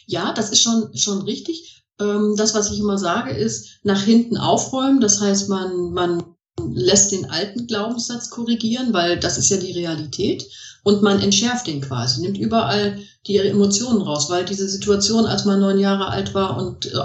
[0.06, 1.84] Ja, das ist schon, schon richtig.
[1.98, 5.00] Ähm, das, was ich immer sage, ist nach hinten aufräumen.
[5.00, 10.44] Das heißt, man, man lässt den alten Glaubenssatz korrigieren, weil das ist ja die Realität.
[10.82, 15.60] Und man entschärft den quasi, nimmt überall die Emotionen raus, weil diese Situation, als man
[15.60, 16.98] neun Jahre alt war und äh,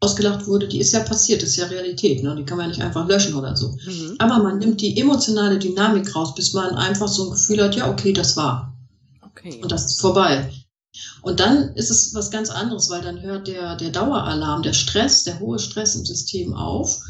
[0.00, 2.34] ausgelacht wurde, die ist ja passiert, ist ja Realität, ne?
[2.34, 3.76] die kann man ja nicht einfach löschen oder so.
[3.86, 4.16] Mhm.
[4.18, 7.90] Aber man nimmt die emotionale Dynamik raus, bis man einfach so ein Gefühl hat, ja,
[7.90, 8.74] okay, das war.
[9.22, 9.60] Okay.
[9.62, 10.50] Und das ist vorbei.
[11.22, 15.24] Und dann ist es was ganz anderes, weil dann hört der, der Daueralarm, der Stress,
[15.24, 17.02] der hohe Stress im System auf.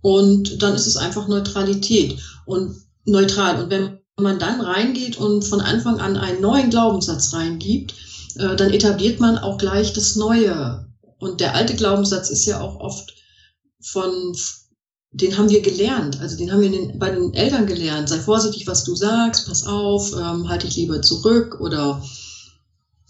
[0.00, 3.62] Und dann ist es einfach Neutralität und neutral.
[3.62, 7.94] Und wenn man dann reingeht und von Anfang an einen neuen Glaubenssatz reingibt,
[8.36, 10.86] äh, dann etabliert man auch gleich das Neue.
[11.18, 13.12] Und der alte Glaubenssatz ist ja auch oft
[13.80, 14.36] von,
[15.10, 18.08] den haben wir gelernt, also den haben wir den, bei den Eltern gelernt.
[18.08, 22.02] Sei vorsichtig, was du sagst, pass auf, ähm, halte dich lieber zurück oder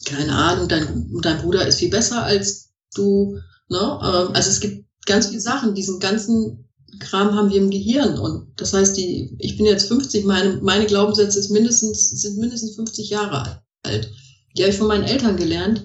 [0.05, 3.39] keine Ahnung, dein, dein Bruder ist viel besser als du.
[3.69, 3.79] Ne?
[3.79, 6.68] Ähm, also es gibt ganz viele Sachen, diesen ganzen
[6.99, 8.19] Kram haben wir im Gehirn.
[8.19, 12.77] Und das heißt, die, ich bin jetzt 50, meine, meine Glaubenssätze ist mindestens, sind mindestens
[12.77, 14.11] 50 Jahre alt.
[14.57, 15.85] Die habe ich von meinen Eltern gelernt,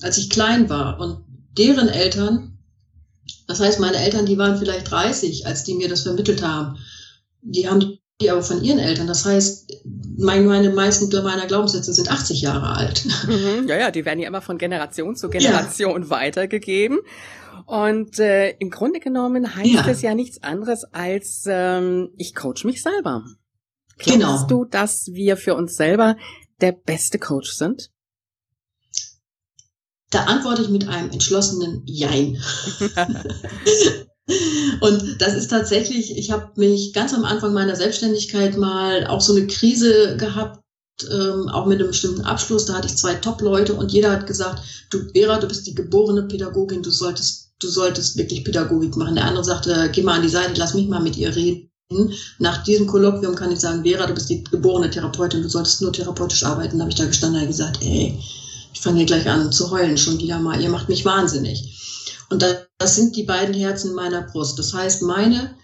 [0.00, 0.98] als ich klein war.
[1.00, 1.24] Und
[1.56, 2.58] deren Eltern,
[3.46, 6.78] das heißt, meine Eltern, die waren vielleicht 30, als die mir das vermittelt haben.
[7.42, 9.06] Die haben die aber von ihren Eltern.
[9.06, 9.72] Das heißt,
[10.16, 13.04] meine, meine meisten meiner Glaubenssätze sind 80 Jahre alt.
[13.26, 16.10] Mhm, ja, ja, die werden ja immer von Generation zu Generation ja.
[16.10, 17.00] weitergegeben.
[17.66, 19.88] Und äh, im Grunde genommen heißt ja.
[19.88, 23.24] es ja nichts anderes als ähm, ich coach mich selber.
[23.98, 24.46] Glaubst genau.
[24.46, 26.16] du, dass wir für uns selber
[26.60, 27.90] der beste Coach sind?
[30.10, 32.42] Da antworte ich mit einem entschlossenen Jein.
[34.80, 39.34] Und das ist tatsächlich, ich habe mich ganz am Anfang meiner Selbstständigkeit mal auch so
[39.34, 40.60] eine Krise gehabt,
[41.10, 42.66] ähm, auch mit einem bestimmten Abschluss.
[42.66, 46.24] Da hatte ich zwei Top-Leute und jeder hat gesagt, du Vera, du bist die geborene
[46.24, 49.14] Pädagogin, du solltest, du solltest wirklich Pädagogik machen.
[49.14, 51.70] Der andere sagte, geh mal an die Seite, lass mich mal mit ihr reden.
[52.38, 55.92] Nach diesem Kolloquium kann ich sagen, Vera, du bist die geborene Therapeutin, du solltest nur
[55.92, 56.78] therapeutisch arbeiten.
[56.78, 58.18] Da habe ich da gestanden und gesagt, ey,
[58.72, 61.78] ich fange hier gleich an zu heulen schon wieder mal, ihr macht mich wahnsinnig.
[62.30, 64.58] Und das sind die beiden Herzen in meiner Brust.
[64.58, 65.54] Das heißt, meine,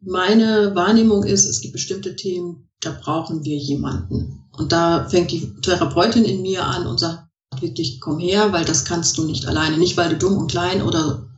[0.00, 4.44] meine Wahrnehmung ist, es gibt bestimmte Themen, da brauchen wir jemanden.
[4.56, 7.27] Und da fängt die Therapeutin in mir an und sagt,
[7.62, 9.78] wirklich, komm her, weil das kannst du nicht alleine.
[9.78, 11.28] Nicht, weil du dumm und klein oder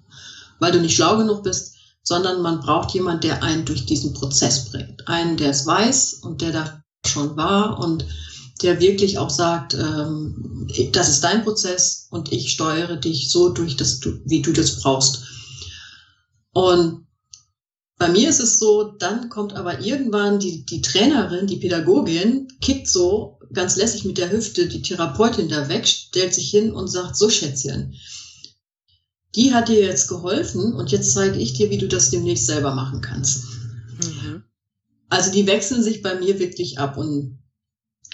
[0.59, 4.71] weil du nicht schlau genug bist, sondern man braucht jemand, der einen durch diesen Prozess
[4.71, 5.07] bringt.
[5.09, 8.05] Einen, der es weiß und der da schon war und
[8.63, 13.77] der wirklich auch sagt, ähm, das ist dein Prozess und ich steuere dich so durch,
[13.77, 15.25] dass du, wie du das brauchst.
[16.53, 17.07] Und
[18.01, 22.89] bei mir ist es so, dann kommt aber irgendwann die, die Trainerin, die Pädagogin, kickt
[22.89, 27.15] so ganz lässig mit der Hüfte die Therapeutin da weg, stellt sich hin und sagt,
[27.15, 27.95] so Schätzchen,
[29.35, 32.75] die hat dir jetzt geholfen und jetzt zeige ich dir, wie du das demnächst selber
[32.75, 33.45] machen kannst.
[34.03, 34.45] Mhm.
[35.11, 37.39] Also die wechseln sich bei mir wirklich ab und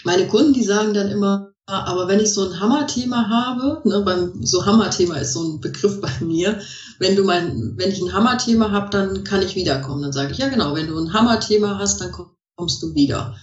[0.03, 4.47] meine Kunden, die sagen dann immer, aber wenn ich so ein Hammerthema habe, ne, beim,
[4.47, 6.61] so Hammerthema ist so ein Begriff bei mir,
[6.99, 10.03] wenn du mein, wenn ich ein Hammerthema habe, dann kann ich wiederkommen.
[10.03, 12.13] Dann sage ich, ja genau, wenn du ein Hammerthema hast, dann
[12.57, 13.37] kommst du wieder.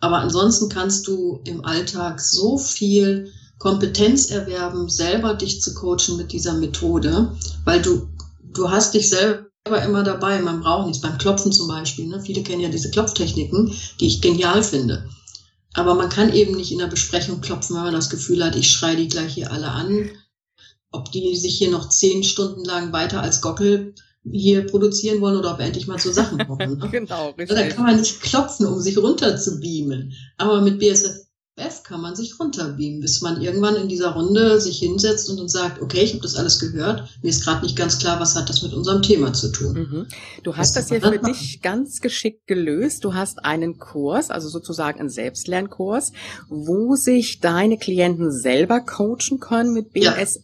[0.00, 6.32] Aber ansonsten kannst du im Alltag so viel Kompetenz erwerben, selber dich zu coachen mit
[6.32, 8.08] dieser Methode, weil du,
[8.42, 9.44] du hast dich selber
[9.84, 12.06] immer dabei, man braucht nichts, beim Klopfen zum Beispiel.
[12.06, 12.20] Ne?
[12.20, 15.06] Viele kennen ja diese Klopftechniken, die ich genial finde.
[15.74, 18.70] Aber man kann eben nicht in der Besprechung klopfen, wenn man das Gefühl hat, ich
[18.70, 20.10] schreie die gleich hier alle an.
[20.90, 23.94] Ob die sich hier noch zehn Stunden lang weiter als Gockel
[24.30, 26.78] hier produzieren wollen oder ob endlich mal zu Sachen kommen.
[26.78, 26.88] Ne?
[26.90, 27.56] genau, richtig.
[27.56, 30.12] Da kann man nicht klopfen, um sich runter zu beamen.
[30.36, 31.29] Aber mit BSF
[31.90, 36.02] kann man sich runterbeamen, bis man irgendwann in dieser Runde sich hinsetzt und sagt, okay,
[36.02, 38.72] ich habe das alles gehört, mir ist gerade nicht ganz klar, was hat das mit
[38.72, 39.72] unserem Thema zu tun.
[39.74, 40.06] Mhm.
[40.44, 43.04] Du hast das, das ja für dich ganz geschickt gelöst.
[43.04, 46.12] Du hast einen Kurs, also sozusagen einen Selbstlernkurs,
[46.48, 50.40] wo sich deine Klienten selber coachen können mit BSFF.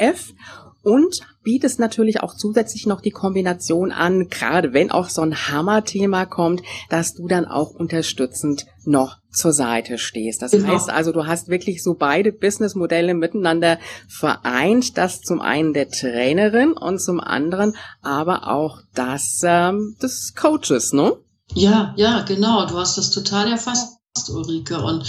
[0.00, 5.34] Ja und bietest natürlich auch zusätzlich noch die Kombination an, gerade wenn auch so ein
[5.34, 10.42] Hammerthema kommt, dass du dann auch unterstützend noch zur Seite stehst.
[10.42, 10.68] Das genau.
[10.68, 16.72] heißt also, du hast wirklich so beide Businessmodelle miteinander vereint, das zum einen der Trainerin
[16.72, 21.16] und zum anderen aber auch das ähm, des Coaches, ne?
[21.54, 22.66] Ja, ja, genau.
[22.66, 23.99] Du hast das total erfasst.
[24.28, 24.80] Ulrike.
[24.80, 25.04] Und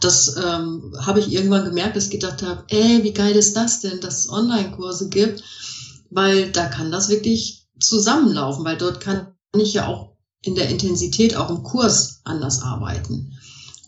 [0.00, 3.80] das ähm, habe ich irgendwann gemerkt, dass ich gedacht habe, ey, wie geil ist das
[3.80, 5.42] denn, dass es Online-Kurse gibt,
[6.10, 11.36] weil da kann das wirklich zusammenlaufen, weil dort kann ich ja auch in der Intensität
[11.36, 13.32] auch im Kurs anders arbeiten.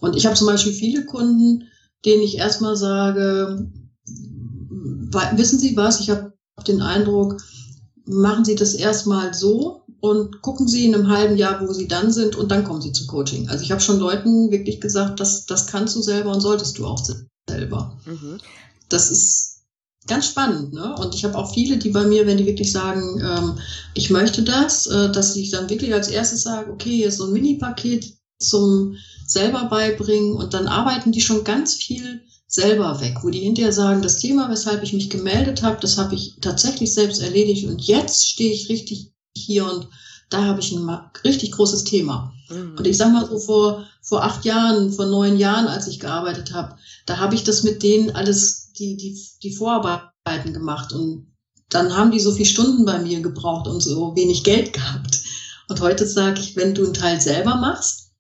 [0.01, 1.65] Und ich habe zum Beispiel viele Kunden,
[2.05, 3.71] denen ich erstmal sage,
[5.33, 6.33] wissen Sie was, ich habe
[6.67, 7.43] den Eindruck,
[8.07, 12.13] machen Sie das erstmal so, und gucken Sie in einem halben Jahr, wo Sie dann
[12.13, 13.49] sind und dann kommen Sie zu Coaching.
[13.49, 16.87] Also ich habe schon Leuten wirklich gesagt, das, das kannst du selber und solltest du
[16.87, 17.03] auch
[17.49, 17.99] selber.
[18.07, 18.39] Mhm.
[18.89, 19.59] Das ist
[20.07, 20.73] ganz spannend.
[20.73, 20.95] Ne?
[20.99, 23.59] Und ich habe auch viele, die bei mir, wenn die wirklich sagen, ähm,
[23.95, 27.27] ich möchte das, äh, dass ich dann wirklich als erstes sage, okay, hier ist so
[27.27, 33.29] ein Mini-Paket zum selber beibringen und dann arbeiten die schon ganz viel selber weg, wo
[33.29, 37.21] die hinterher sagen, das Thema, weshalb ich mich gemeldet habe, das habe ich tatsächlich selbst
[37.21, 39.13] erledigt und jetzt stehe ich richtig
[39.45, 39.89] hier und
[40.31, 40.89] da habe ich ein
[41.25, 42.33] richtig großes Thema.
[42.51, 42.77] Mhm.
[42.79, 46.53] Und ich sag mal so vor, vor acht Jahren, vor neun Jahren, als ich gearbeitet
[46.53, 51.29] habe, da habe ich das mit denen alles, die, die, die Vorarbeiten gemacht und
[51.71, 55.21] dann haben die so viel Stunden bei mir gebraucht und so wenig Geld gehabt.
[55.69, 58.13] Und heute sage ich, wenn du einen Teil selber machst,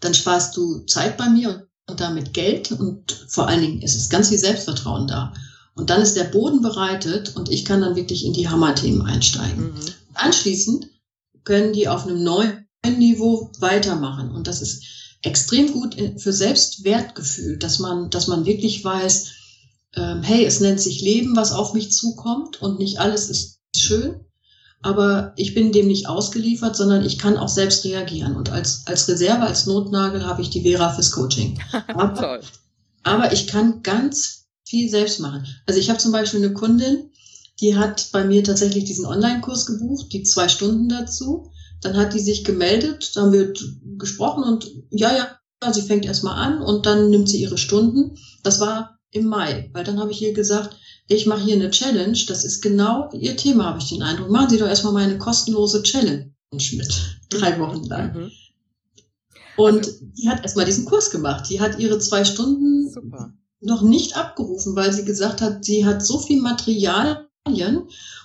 [0.00, 4.08] dann sparst du Zeit bei mir und damit Geld und vor allen Dingen ist es
[4.08, 5.32] ganz viel Selbstvertrauen da.
[5.78, 9.66] Und dann ist der Boden bereitet und ich kann dann wirklich in die Hammerthemen einsteigen.
[9.66, 9.80] Mhm.
[10.14, 10.88] Anschließend
[11.44, 14.32] können die auf einem neuen Niveau weitermachen.
[14.32, 14.82] Und das ist
[15.22, 19.30] extrem gut für Selbstwertgefühl, dass man, dass man wirklich weiß,
[19.94, 24.24] ähm, hey, es nennt sich Leben, was auf mich zukommt und nicht alles ist schön.
[24.82, 28.34] Aber ich bin dem nicht ausgeliefert, sondern ich kann auch selbst reagieren.
[28.34, 31.60] Und als, als Reserve, als Notnagel habe ich die Vera fürs Coaching.
[31.88, 32.40] Aber,
[33.04, 34.37] aber ich kann ganz
[34.68, 35.46] viel selbst machen.
[35.66, 37.10] Also ich habe zum Beispiel eine Kundin,
[37.60, 41.50] die hat bei mir tatsächlich diesen Online-Kurs gebucht, die zwei Stunden dazu.
[41.80, 43.62] Dann hat die sich gemeldet, dann wird
[43.98, 48.16] gesprochen und ja, ja, sie fängt erstmal an und dann nimmt sie ihre Stunden.
[48.42, 50.76] Das war im Mai, weil dann habe ich ihr gesagt,
[51.08, 54.30] ich mache hier eine Challenge, das ist genau ihr Thema, habe ich den Eindruck.
[54.30, 57.58] Machen Sie doch erstmal mal eine kostenlose Challenge mit, drei.
[57.58, 58.14] Wochen lang.
[58.14, 58.30] Mhm.
[59.56, 61.48] Und also, die hat erstmal diesen Kurs gemacht.
[61.48, 66.04] Die hat ihre zwei Stunden Super noch nicht abgerufen, weil sie gesagt hat, sie hat
[66.04, 67.26] so viel Materialien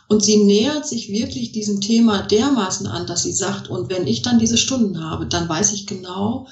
[0.09, 4.21] und sie nähert sich wirklich diesem Thema dermaßen an, dass sie sagt, und wenn ich
[4.21, 6.47] dann diese Stunden habe, dann weiß ich genau,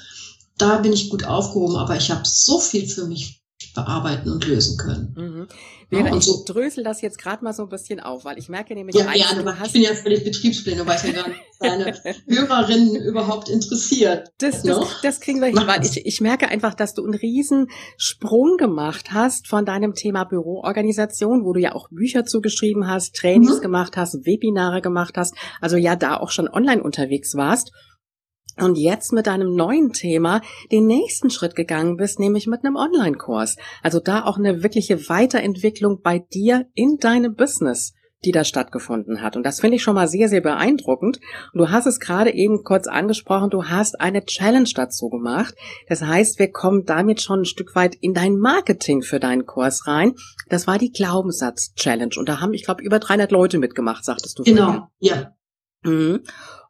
[0.58, 3.41] da bin ich gut aufgehoben, aber ich habe so viel für mich
[3.74, 5.14] bearbeiten und lösen können.
[5.16, 5.48] Mhm.
[5.88, 6.42] Vera, ja, ich so.
[6.46, 9.34] drösel das jetzt gerade mal so ein bisschen auf, weil ich merke nämlich, ja, ja,
[9.34, 11.94] du hast ich bin ja völlig betriebsblind, du weißt ja gar nicht, deine
[12.26, 14.32] Hörerinnen überhaupt interessiert.
[14.38, 17.68] Das, das, das kriegen wir hin, weil ich, ich merke einfach, dass du einen riesen
[17.98, 23.58] Sprung gemacht hast von deinem Thema Büroorganisation, wo du ja auch Bücher zugeschrieben hast, Trainings
[23.58, 23.62] mhm.
[23.62, 27.70] gemacht hast, Webinare gemacht hast, also ja da auch schon online unterwegs warst
[28.58, 33.56] und jetzt mit deinem neuen Thema den nächsten Schritt gegangen bist, nämlich mit einem Online-Kurs.
[33.82, 39.36] Also da auch eine wirkliche Weiterentwicklung bei dir in deinem Business, die da stattgefunden hat.
[39.36, 41.18] Und das finde ich schon mal sehr, sehr beeindruckend.
[41.52, 45.54] Und du hast es gerade eben kurz angesprochen, du hast eine Challenge dazu gemacht.
[45.88, 49.86] Das heißt, wir kommen damit schon ein Stück weit in dein Marketing für deinen Kurs
[49.86, 50.14] rein.
[50.48, 52.14] Das war die Glaubenssatz-Challenge.
[52.16, 54.44] Und da haben, ich glaube, über 300 Leute mitgemacht, sagtest du.
[54.44, 54.82] Genau, vorhin.
[55.00, 55.32] ja.
[55.82, 56.20] Mhm.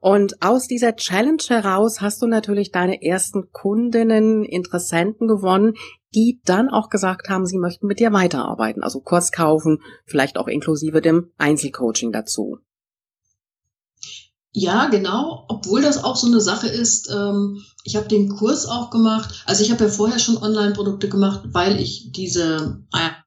[0.00, 5.74] Und aus dieser Challenge heraus hast du natürlich deine ersten Kundinnen, Interessenten gewonnen,
[6.14, 10.48] die dann auch gesagt haben, sie möchten mit dir weiterarbeiten, also Kurs kaufen, vielleicht auch
[10.48, 12.58] inklusive dem Einzelcoaching dazu.
[14.54, 17.08] Ja, genau, obwohl das auch so eine Sache ist.
[17.10, 19.44] Ähm, ich habe den Kurs auch gemacht.
[19.46, 22.82] Also ich habe ja vorher schon Online-Produkte gemacht, weil ich diese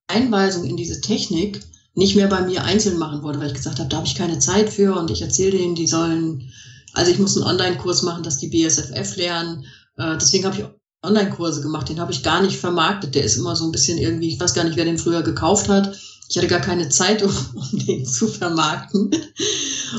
[0.08, 1.62] Einweisung in diese Technik
[1.96, 4.40] nicht mehr bei mir einzeln machen wollte, weil ich gesagt habe, da habe ich keine
[4.40, 6.52] Zeit für und ich erzähle denen, die sollen,
[6.94, 9.66] also ich muss einen Online-Kurs machen, dass die BSFF lernen.
[9.98, 10.66] Äh, deswegen habe ich
[11.04, 13.16] Online-Kurse gemacht, den habe ich gar nicht vermarktet.
[13.16, 15.70] Der ist immer so ein bisschen irgendwie, ich weiß gar nicht, wer den früher gekauft
[15.70, 15.98] hat.
[16.30, 19.12] Ich hatte gar keine Zeit, um, um den zu vermarkten.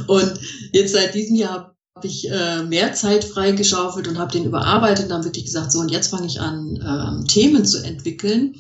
[0.07, 0.35] Und
[0.73, 5.11] jetzt seit diesem Jahr habe ich äh, mehr Zeit freigeschaufelt und habe den überarbeitet und
[5.11, 8.57] dann wirklich gesagt, so und jetzt fange ich an, ähm, Themen zu entwickeln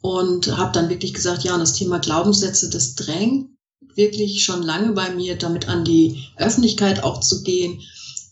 [0.00, 3.50] und habe dann wirklich gesagt, ja, und das Thema Glaubenssätze, das drängt
[3.94, 7.80] wirklich schon lange bei mir, damit an die Öffentlichkeit auch zu gehen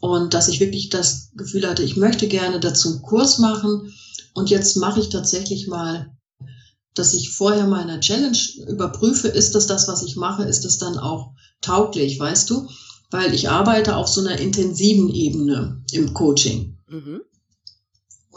[0.00, 3.92] und dass ich wirklich das Gefühl hatte, ich möchte gerne dazu einen Kurs machen
[4.34, 6.12] und jetzt mache ich tatsächlich mal,
[6.94, 10.98] dass ich vorher meine Challenge überprüfe, ist das das, was ich mache, ist das dann
[10.98, 12.68] auch tauglich, weißt du?
[13.10, 16.78] Weil ich arbeite auf so einer intensiven Ebene im Coaching.
[16.88, 17.22] Mhm.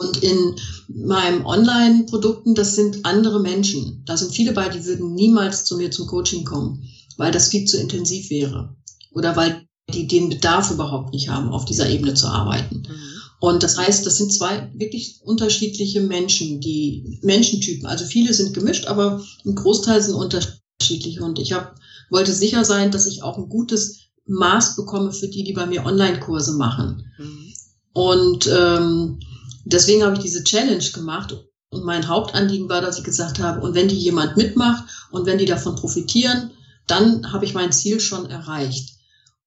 [0.00, 0.56] Und in
[0.88, 4.02] meinem Online-Produkten, das sind andere Menschen.
[4.06, 7.66] Da sind viele bei, die würden niemals zu mir zum Coaching kommen, weil das viel
[7.66, 8.74] zu intensiv wäre.
[9.12, 12.76] Oder weil die den Bedarf überhaupt nicht haben, auf dieser Ebene zu arbeiten.
[12.88, 13.20] Mhm.
[13.40, 17.86] Und das heißt, das sind zwei wirklich unterschiedliche Menschen, die Menschentypen.
[17.86, 21.20] Also viele sind gemischt, aber ein Großteil sind unterschiedlich.
[21.20, 21.74] Und ich hab,
[22.08, 25.84] wollte sicher sein, dass ich auch ein gutes Maß bekomme für die, die bei mir
[25.84, 27.04] Online-Kurse machen.
[27.18, 27.52] Mhm.
[27.92, 29.20] Und ähm,
[29.64, 31.32] deswegen habe ich diese Challenge gemacht.
[31.72, 35.38] Und mein Hauptanliegen war, dass ich gesagt habe, und wenn die jemand mitmacht und wenn
[35.38, 36.50] die davon profitieren,
[36.86, 38.96] dann habe ich mein Ziel schon erreicht.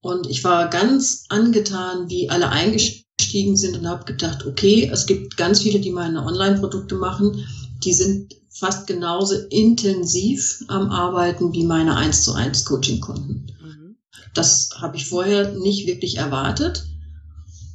[0.02, 5.38] Und ich war ganz angetan, wie alle eingestiegen sind und habe gedacht, okay, es gibt
[5.38, 7.46] ganz viele, die meine Online-Produkte machen,
[7.84, 13.48] die sind fast genauso intensiv am Arbeiten wie meine 1 zu 1 Coaching-Kunden.
[13.62, 13.96] Mhm.
[14.34, 16.86] Das habe ich vorher nicht wirklich erwartet.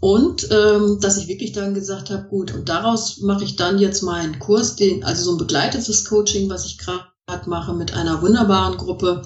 [0.01, 4.03] Und ähm, dass ich wirklich dann gesagt habe, gut, und daraus mache ich dann jetzt
[4.03, 7.05] meinen Kurs, den, also so ein begleitetes Coaching, was ich gerade
[7.47, 9.23] mache mit einer wunderbaren Gruppe.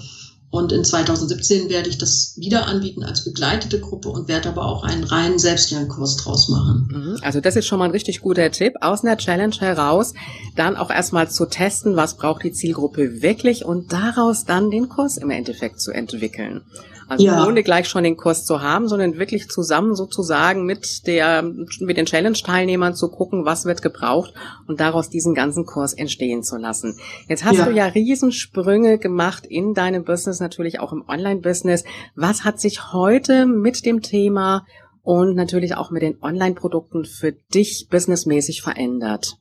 [0.49, 4.83] Und in 2017 werde ich das wieder anbieten als begleitete Gruppe und werde aber auch
[4.83, 6.87] einen reinen Selbstlernkurs draus machen.
[6.91, 7.17] Mhm.
[7.23, 10.13] Also das ist schon mal ein richtig guter Tipp, aus einer Challenge heraus
[10.55, 15.17] dann auch erstmal zu testen, was braucht die Zielgruppe wirklich und daraus dann den Kurs
[15.17, 16.61] im Endeffekt zu entwickeln.
[17.07, 17.45] Also ja.
[17.45, 22.05] ohne gleich schon den Kurs zu haben, sondern wirklich zusammen sozusagen mit der, mit den
[22.05, 24.33] Challenge-Teilnehmern zu gucken, was wird gebraucht
[24.67, 26.97] und daraus diesen ganzen Kurs entstehen zu lassen.
[27.27, 27.65] Jetzt hast ja.
[27.65, 31.83] du ja Riesensprünge gemacht in deinem Business, natürlich auch im Online-Business.
[32.15, 34.65] Was hat sich heute mit dem Thema
[35.01, 39.37] und natürlich auch mit den Online-Produkten für dich businessmäßig verändert?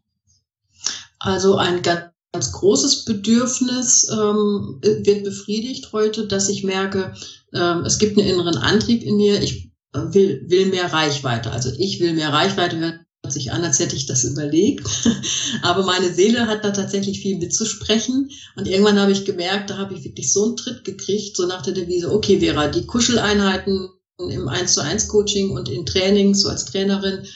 [1.18, 7.14] Also ein ganz ganz großes Bedürfnis ähm, wird befriedigt heute, dass ich merke,
[7.54, 11.50] ähm, es gibt einen inneren Antrieb in mir, ich äh, will, will mehr Reichweite.
[11.52, 14.88] Also ich will mehr Reichweite, hört sich an, als hätte ich das überlegt.
[15.62, 18.30] Aber meine Seele hat da tatsächlich viel mitzusprechen.
[18.56, 21.62] Und irgendwann habe ich gemerkt, da habe ich wirklich so einen Tritt gekriegt, so nach
[21.62, 26.48] der Devise, okay, Vera, die Kuscheleinheiten im 1 zu 1 Coaching und in Trainings, so
[26.48, 27.26] als Trainerin,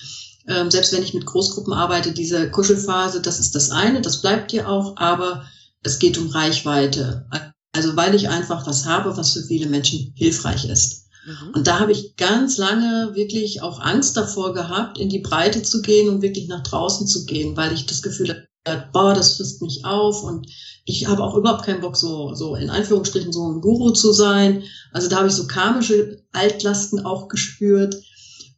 [0.48, 4.52] ähm, selbst wenn ich mit Großgruppen arbeite, diese Kuschelphase, das ist das eine, das bleibt
[4.52, 5.44] dir auch, aber
[5.82, 7.26] es geht um Reichweite.
[7.72, 11.06] Also weil ich einfach was habe, was für viele Menschen hilfreich ist.
[11.26, 11.50] Mhm.
[11.54, 15.82] Und da habe ich ganz lange wirklich auch Angst davor gehabt, in die Breite zu
[15.82, 19.62] gehen und wirklich nach draußen zu gehen, weil ich das Gefühl hatte, boah, das frisst
[19.62, 20.46] mich auf und
[20.84, 24.62] ich habe auch überhaupt keinen Bock, so, so in Anführungsstrichen so ein Guru zu sein.
[24.92, 27.96] Also da habe ich so karmische Altlasten auch gespürt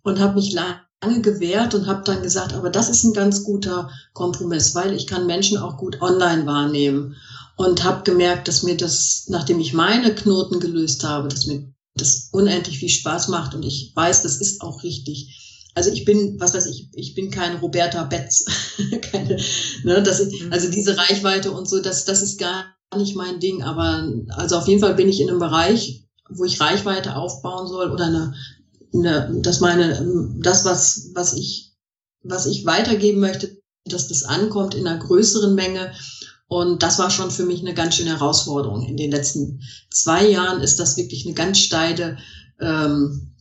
[0.03, 3.91] und habe mich lange gewehrt und habe dann gesagt, aber das ist ein ganz guter
[4.15, 7.17] Kompromiss, weil ich kann Menschen auch gut online wahrnehmen
[7.57, 12.29] und habe gemerkt, dass mir das, nachdem ich meine Knoten gelöst habe, dass mir das
[12.33, 15.71] unendlich viel Spaß macht und ich weiß, das ist auch richtig.
[15.75, 18.45] Also ich bin, was weiß ich, ich bin keine Roberta Betz.
[19.13, 19.37] keine,
[19.85, 20.53] ne, dass ich, mhm.
[20.53, 22.65] also diese Reichweite und so, das, das ist gar
[22.97, 23.63] nicht mein Ding.
[23.63, 27.91] Aber also auf jeden Fall bin ich in einem Bereich, wo ich Reichweite aufbauen soll
[27.91, 28.35] oder eine,
[28.95, 30.07] eine dass meine,
[30.41, 31.73] das, was, was ich,
[32.23, 35.93] was ich weitergeben möchte, dass das ankommt in einer größeren Menge.
[36.47, 38.87] Und das war schon für mich eine ganz schöne Herausforderung.
[38.87, 39.61] In den letzten
[39.91, 42.17] zwei Jahren ist das wirklich eine ganz steile,
[42.61, 43.35] ähm,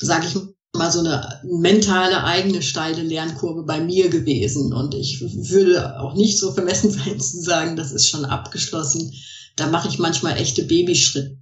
[0.00, 0.36] sage ich
[0.76, 4.72] mal, so eine mentale eigene steile Lernkurve bei mir gewesen.
[4.72, 9.12] Und ich würde auch nicht so vermessen sein zu sagen, das ist schon abgeschlossen.
[9.56, 11.36] Da mache ich manchmal echte Babyschritte.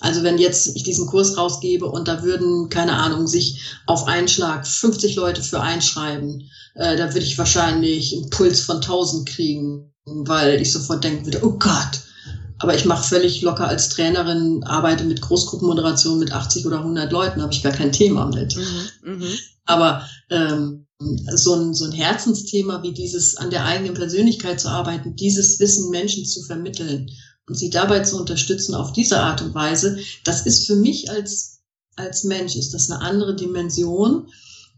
[0.00, 4.28] Also wenn jetzt ich diesen Kurs rausgebe und da würden, keine Ahnung, sich auf einen
[4.28, 9.92] Schlag 50 Leute für einschreiben, äh, da würde ich wahrscheinlich einen Puls von 1000 kriegen,
[10.04, 12.00] weil ich sofort denken würde, oh Gott.
[12.58, 17.42] Aber ich mache völlig locker als Trainerin, arbeite mit Großgruppenmoderation mit 80 oder 100 Leuten,
[17.42, 18.56] habe ich gar kein Thema mit.
[18.56, 19.26] Mhm, mh.
[19.66, 25.16] Aber ähm, so, ein, so ein Herzensthema wie dieses an der eigenen Persönlichkeit zu arbeiten,
[25.16, 27.10] dieses Wissen Menschen zu vermitteln
[27.48, 31.60] und sie dabei zu unterstützen auf diese Art und Weise, das ist für mich als,
[31.96, 34.28] als Mensch, ist das eine andere Dimension.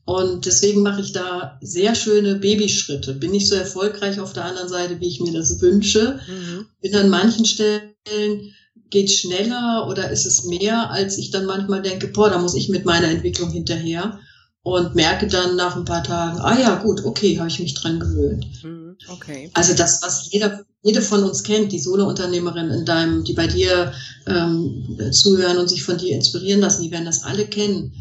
[0.05, 3.15] Und deswegen mache ich da sehr schöne Babyschritte.
[3.15, 6.21] Bin nicht so erfolgreich auf der anderen Seite, wie ich mir das wünsche.
[6.29, 6.67] Mhm.
[6.81, 8.55] Bin an manchen Stellen
[8.91, 12.69] geht schneller oder ist es mehr, als ich dann manchmal denke, boah, da muss ich
[12.69, 14.21] mit meiner Entwicklung hinterher
[14.63, 18.01] und merke dann nach ein paar Tagen, ah ja, gut, okay, habe ich mich dran
[18.01, 18.47] gewöhnt.
[18.63, 19.51] Mhm, okay.
[19.55, 23.93] Also das, was jeder jede von uns kennt, die Solo-Unternehmerin in deinem, die bei dir
[24.29, 27.93] ähm, zuhören und sich von dir inspirieren lassen, die werden das alle kennen,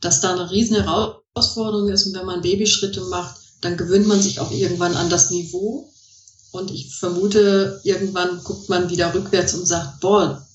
[0.00, 4.38] dass da eine riesen Herausforderung ist und wenn man Babyschritte macht, dann gewöhnt man sich
[4.38, 5.90] auch irgendwann an das Niveau
[6.52, 10.46] und ich vermute, irgendwann guckt man wieder rückwärts und sagt, boah,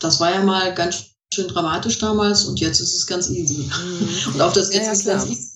[0.00, 3.70] das war ja mal ganz schön dramatisch damals und jetzt ist es ganz easy.
[3.70, 4.08] Mhm.
[4.34, 5.51] Und auf das jetzt ja, ist ganz easy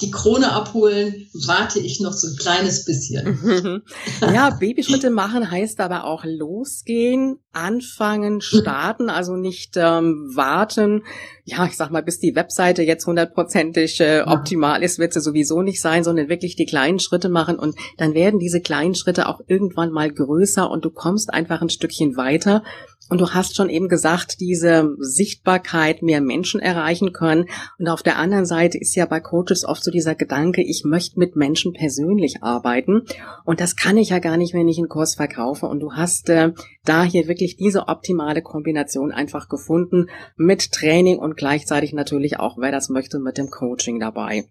[0.00, 3.82] die Krone abholen, warte ich noch so ein kleines bisschen.
[4.20, 11.02] ja, Babyschritte machen heißt aber auch losgehen, anfangen, starten, also nicht ähm, warten.
[11.44, 15.62] Ja, ich sag mal, bis die Webseite jetzt hundertprozentig äh, optimal ist, wird sie sowieso
[15.62, 19.40] nicht sein, sondern wirklich die kleinen Schritte machen und dann werden diese kleinen Schritte auch
[19.46, 22.62] irgendwann mal größer und du kommst einfach ein Stückchen weiter
[23.08, 27.46] und du hast schon eben gesagt, diese Sichtbarkeit mehr Menschen erreichen können.
[27.78, 31.18] Und auf der anderen Seite ist ja bei Coaches oft so dieser Gedanke, ich möchte
[31.18, 33.02] mit Menschen persönlich arbeiten.
[33.44, 35.66] Und das kann ich ja gar nicht, wenn ich einen Kurs verkaufe.
[35.66, 36.52] Und du hast äh,
[36.84, 42.72] da hier wirklich diese optimale Kombination einfach gefunden mit Training und gleichzeitig natürlich auch, wer
[42.72, 44.44] das möchte, mit dem Coaching dabei.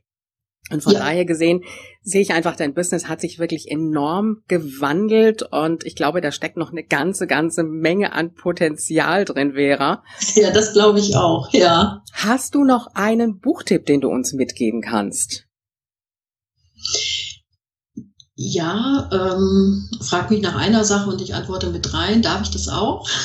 [0.69, 0.99] Und von ja.
[0.99, 1.63] daher gesehen
[2.01, 6.57] sehe ich einfach, dein Business hat sich wirklich enorm gewandelt und ich glaube, da steckt
[6.57, 10.03] noch eine ganze, ganze Menge an Potenzial drin, Vera.
[10.35, 12.03] Ja, das glaube ich auch, ja.
[12.11, 15.45] Hast du noch einen Buchtipp, den du uns mitgeben kannst?
[18.39, 22.21] Ja, ähm, frag mich nach einer Sache und ich antworte mit dreien.
[22.21, 23.07] Darf ich das auch?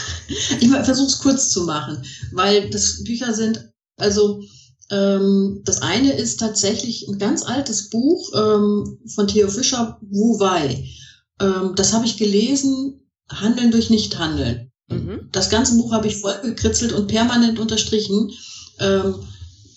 [0.61, 4.41] Ich versuche es kurz zu machen, weil das Bücher sind, also
[4.93, 10.87] das eine ist tatsächlich ein ganz altes Buch ähm, von Theo Fischer, Wu Wei.
[11.41, 14.71] Ähm, das habe ich gelesen, Handeln durch Nichthandeln.
[14.89, 15.29] Mhm.
[15.33, 18.31] Das ganze Buch habe ich voll gekritzelt und permanent unterstrichen.
[18.81, 19.15] Ähm,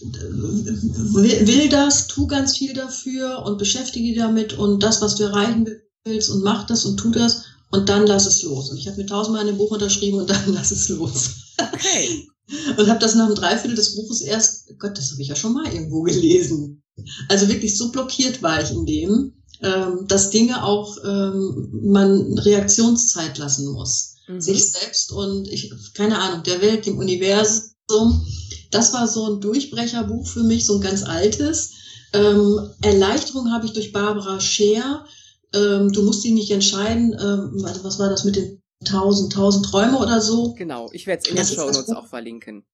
[0.01, 5.23] will, will das, tu ganz viel dafür und beschäftige dich damit und das, was du
[5.23, 5.65] erreichen
[6.03, 8.69] willst und mach das und tu das und dann lass es los.
[8.69, 11.29] Und ich habe mir tausendmal in dem Buch unterschrieben und dann lass es los.
[11.73, 12.27] Okay.
[12.77, 15.53] Und habe das nach einem Dreiviertel des Buches erst, Gott, das habe ich ja schon
[15.53, 16.83] mal irgendwo gelesen.
[17.27, 23.37] Also wirklich so blockiert war ich in dem, ähm, dass Dinge auch ähm, man Reaktionszeit
[23.37, 24.15] lassen muss.
[24.27, 24.41] Mhm.
[24.41, 28.25] Sich selbst und ich, keine Ahnung, der Welt, dem Universum.
[28.71, 31.71] Das war so ein Durchbrecherbuch für mich, so ein ganz altes.
[32.13, 35.05] Ähm, Erleichterung habe ich durch Barbara Scheer.
[35.53, 37.51] Ähm, du musst dich nicht entscheiden, ähm,
[37.83, 40.53] was war das mit den 1000, 1000 Träume oder so.
[40.53, 42.65] Genau, ich werde es in den Show Notes auch verlinken.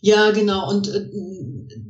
[0.00, 0.68] Ja, genau.
[0.70, 1.08] Und äh,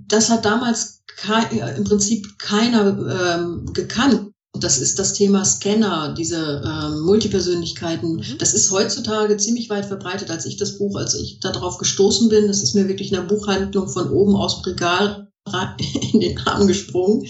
[0.07, 4.31] das hat damals äh, im Prinzip keiner ähm, gekannt.
[4.57, 8.17] Das ist das Thema Scanner, diese ähm, Multipersönlichkeiten.
[8.17, 8.39] Mhm.
[8.39, 12.47] Das ist heutzutage ziemlich weit verbreitet, als ich das Buch, als ich darauf gestoßen bin.
[12.47, 15.33] Das ist mir wirklich in der Buchhandlung von oben aus dem Regal
[16.13, 17.27] in den Arm gesprungen.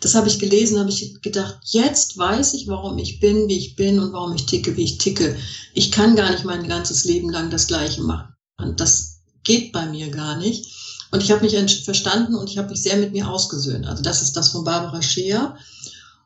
[0.00, 3.74] Das habe ich gelesen, habe ich gedacht, jetzt weiß ich, warum ich bin, wie ich
[3.74, 5.36] bin und warum ich ticke, wie ich ticke.
[5.72, 8.34] Ich kann gar nicht mein ganzes Leben lang das Gleiche machen.
[8.76, 10.66] Das geht bei mir gar nicht.
[11.10, 13.86] Und ich habe mich verstanden und ich habe mich sehr mit mir ausgesöhnt.
[13.86, 15.56] Also das ist das von Barbara Scheer.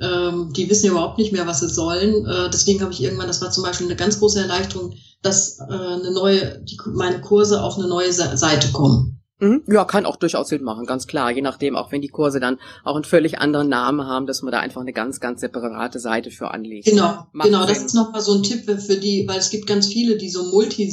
[0.00, 2.26] Ähm, die wissen ja überhaupt nicht mehr, was sie sollen.
[2.26, 5.64] Äh, deswegen habe ich irgendwann, das war zum Beispiel eine ganz große Erleichterung, dass äh,
[5.72, 9.11] eine neue, die, meine Kurse auf eine neue Seite kommen.
[9.42, 9.64] Mhm.
[9.66, 11.32] Ja, kann auch durchaus Sinn machen, ganz klar.
[11.32, 14.52] Je nachdem, auch wenn die Kurse dann auch einen völlig anderen Namen haben, dass man
[14.52, 16.86] da einfach eine ganz, ganz separate Seite für anlegt.
[16.86, 17.66] Genau, Macht genau.
[17.66, 17.74] Sinn.
[17.74, 20.44] Das ist nochmal so ein Tipp für die, weil es gibt ganz viele, die so
[20.44, 20.88] multi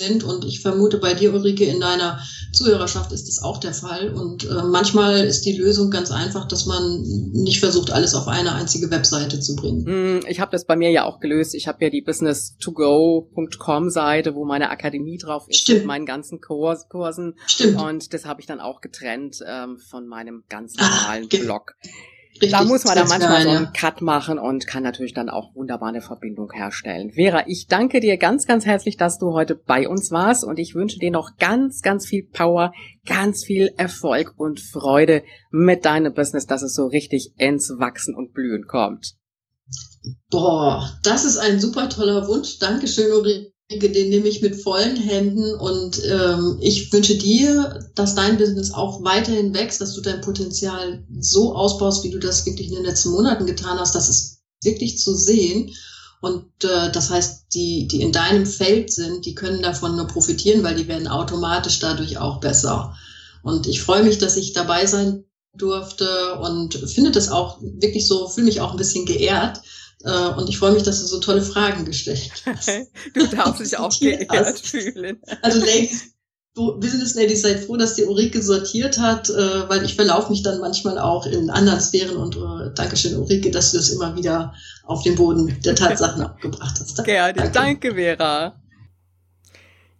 [0.00, 2.20] sind und ich vermute bei dir, Ulrike, in deiner
[2.52, 6.66] Zuhörerschaft ist das auch der Fall und äh, manchmal ist die Lösung ganz einfach, dass
[6.66, 9.86] man nicht versucht, alles auf eine einzige Webseite zu bringen.
[9.86, 11.54] Hm, ich habe das bei mir ja auch gelöst.
[11.54, 15.80] Ich habe ja die business2go.com Seite, wo meine Akademie drauf ist Stimmt.
[15.80, 17.80] mit meinen ganzen Kurs, Kursen Stimmt.
[17.80, 21.74] und das habe ich dann auch getrennt ähm, von meinem ganz ah, normalen ah, Blog.
[22.34, 25.54] Richtig, da muss man dann manchmal so einen Cut machen und kann natürlich dann auch
[25.54, 27.12] wunderbar eine Verbindung herstellen.
[27.12, 30.74] Vera, ich danke dir ganz, ganz herzlich, dass du heute bei uns warst und ich
[30.74, 32.72] wünsche dir noch ganz, ganz viel Power,
[33.06, 38.32] ganz viel Erfolg und Freude mit deinem Business, dass es so richtig ins Wachsen und
[38.32, 39.14] Blühen kommt.
[40.30, 42.58] Boah, das ist ein super toller Wunsch.
[42.58, 48.38] Dankeschön, Ulrike den nehme ich mit vollen Händen und ähm, ich wünsche dir, dass dein
[48.38, 52.74] Business auch weiterhin wächst, dass du dein Potenzial so ausbaust, wie du das wirklich in
[52.74, 53.94] den letzten Monaten getan hast.
[53.94, 55.70] Das ist wirklich zu sehen.
[56.20, 60.62] Und äh, das heißt, die, die in deinem Feld sind, die können davon nur profitieren,
[60.62, 62.94] weil die werden automatisch dadurch auch besser.
[63.42, 68.28] Und ich freue mich, dass ich dabei sein durfte und finde das auch wirklich so,
[68.28, 69.60] fühle mich auch ein bisschen geehrt,
[70.04, 72.70] und ich freue mich, dass du so tolle Fragen gestellt hast.
[73.14, 75.20] du darfst dich auch geehrt fühlen.
[75.42, 76.12] Also Ladies,
[76.54, 80.60] Business Ladies, seid froh, dass die Ulrike sortiert hat, äh, weil ich verlaufe mich dann
[80.60, 84.52] manchmal auch in anderen Sphären und äh, Dankeschön Ulrike, dass du das immer wieder
[84.84, 87.02] auf den Boden der Tatsachen abgebracht hast.
[87.04, 87.52] Gerne, danke.
[87.52, 88.61] danke Vera.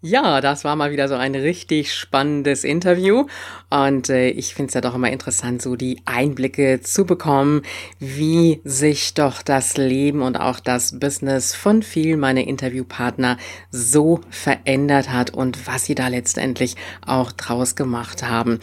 [0.05, 3.27] Ja, das war mal wieder so ein richtig spannendes Interview
[3.71, 7.63] und äh, ich finde es ja doch immer interessant, so die Einblicke zu bekommen,
[8.01, 13.39] wie sich doch das Leben und auch das Business von vielen meiner Interviewpartner
[13.71, 16.75] so verändert hat und was sie da letztendlich
[17.07, 18.59] auch draus gemacht haben.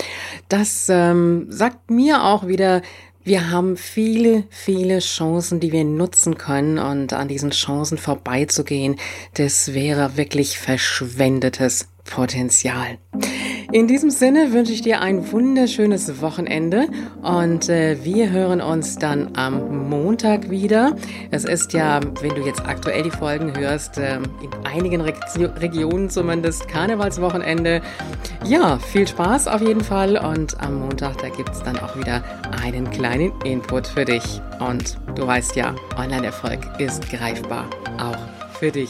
[0.49, 2.81] Das ähm, sagt mir auch wieder,
[3.23, 8.95] wir haben viele, viele Chancen, die wir nutzen können und an diesen Chancen vorbeizugehen,
[9.33, 12.97] das wäre wirklich verschwendetes Potenzial.
[13.71, 16.87] In diesem Sinne wünsche ich dir ein wunderschönes Wochenende
[17.21, 20.95] und äh, wir hören uns dann am Montag wieder.
[21.29, 25.13] Es ist ja, wenn du jetzt aktuell die Folgen hörst, äh, in einigen Re
[25.61, 27.81] Regionen zumindest Karnevalswochenende.
[28.43, 32.23] Ja, viel Spaß auf jeden Fall und am Montag, da gibt es dann auch wieder
[32.63, 34.41] einen kleinen Input für dich.
[34.59, 38.17] Und du weißt ja, Online-Erfolg ist greifbar, auch
[38.57, 38.89] für dich.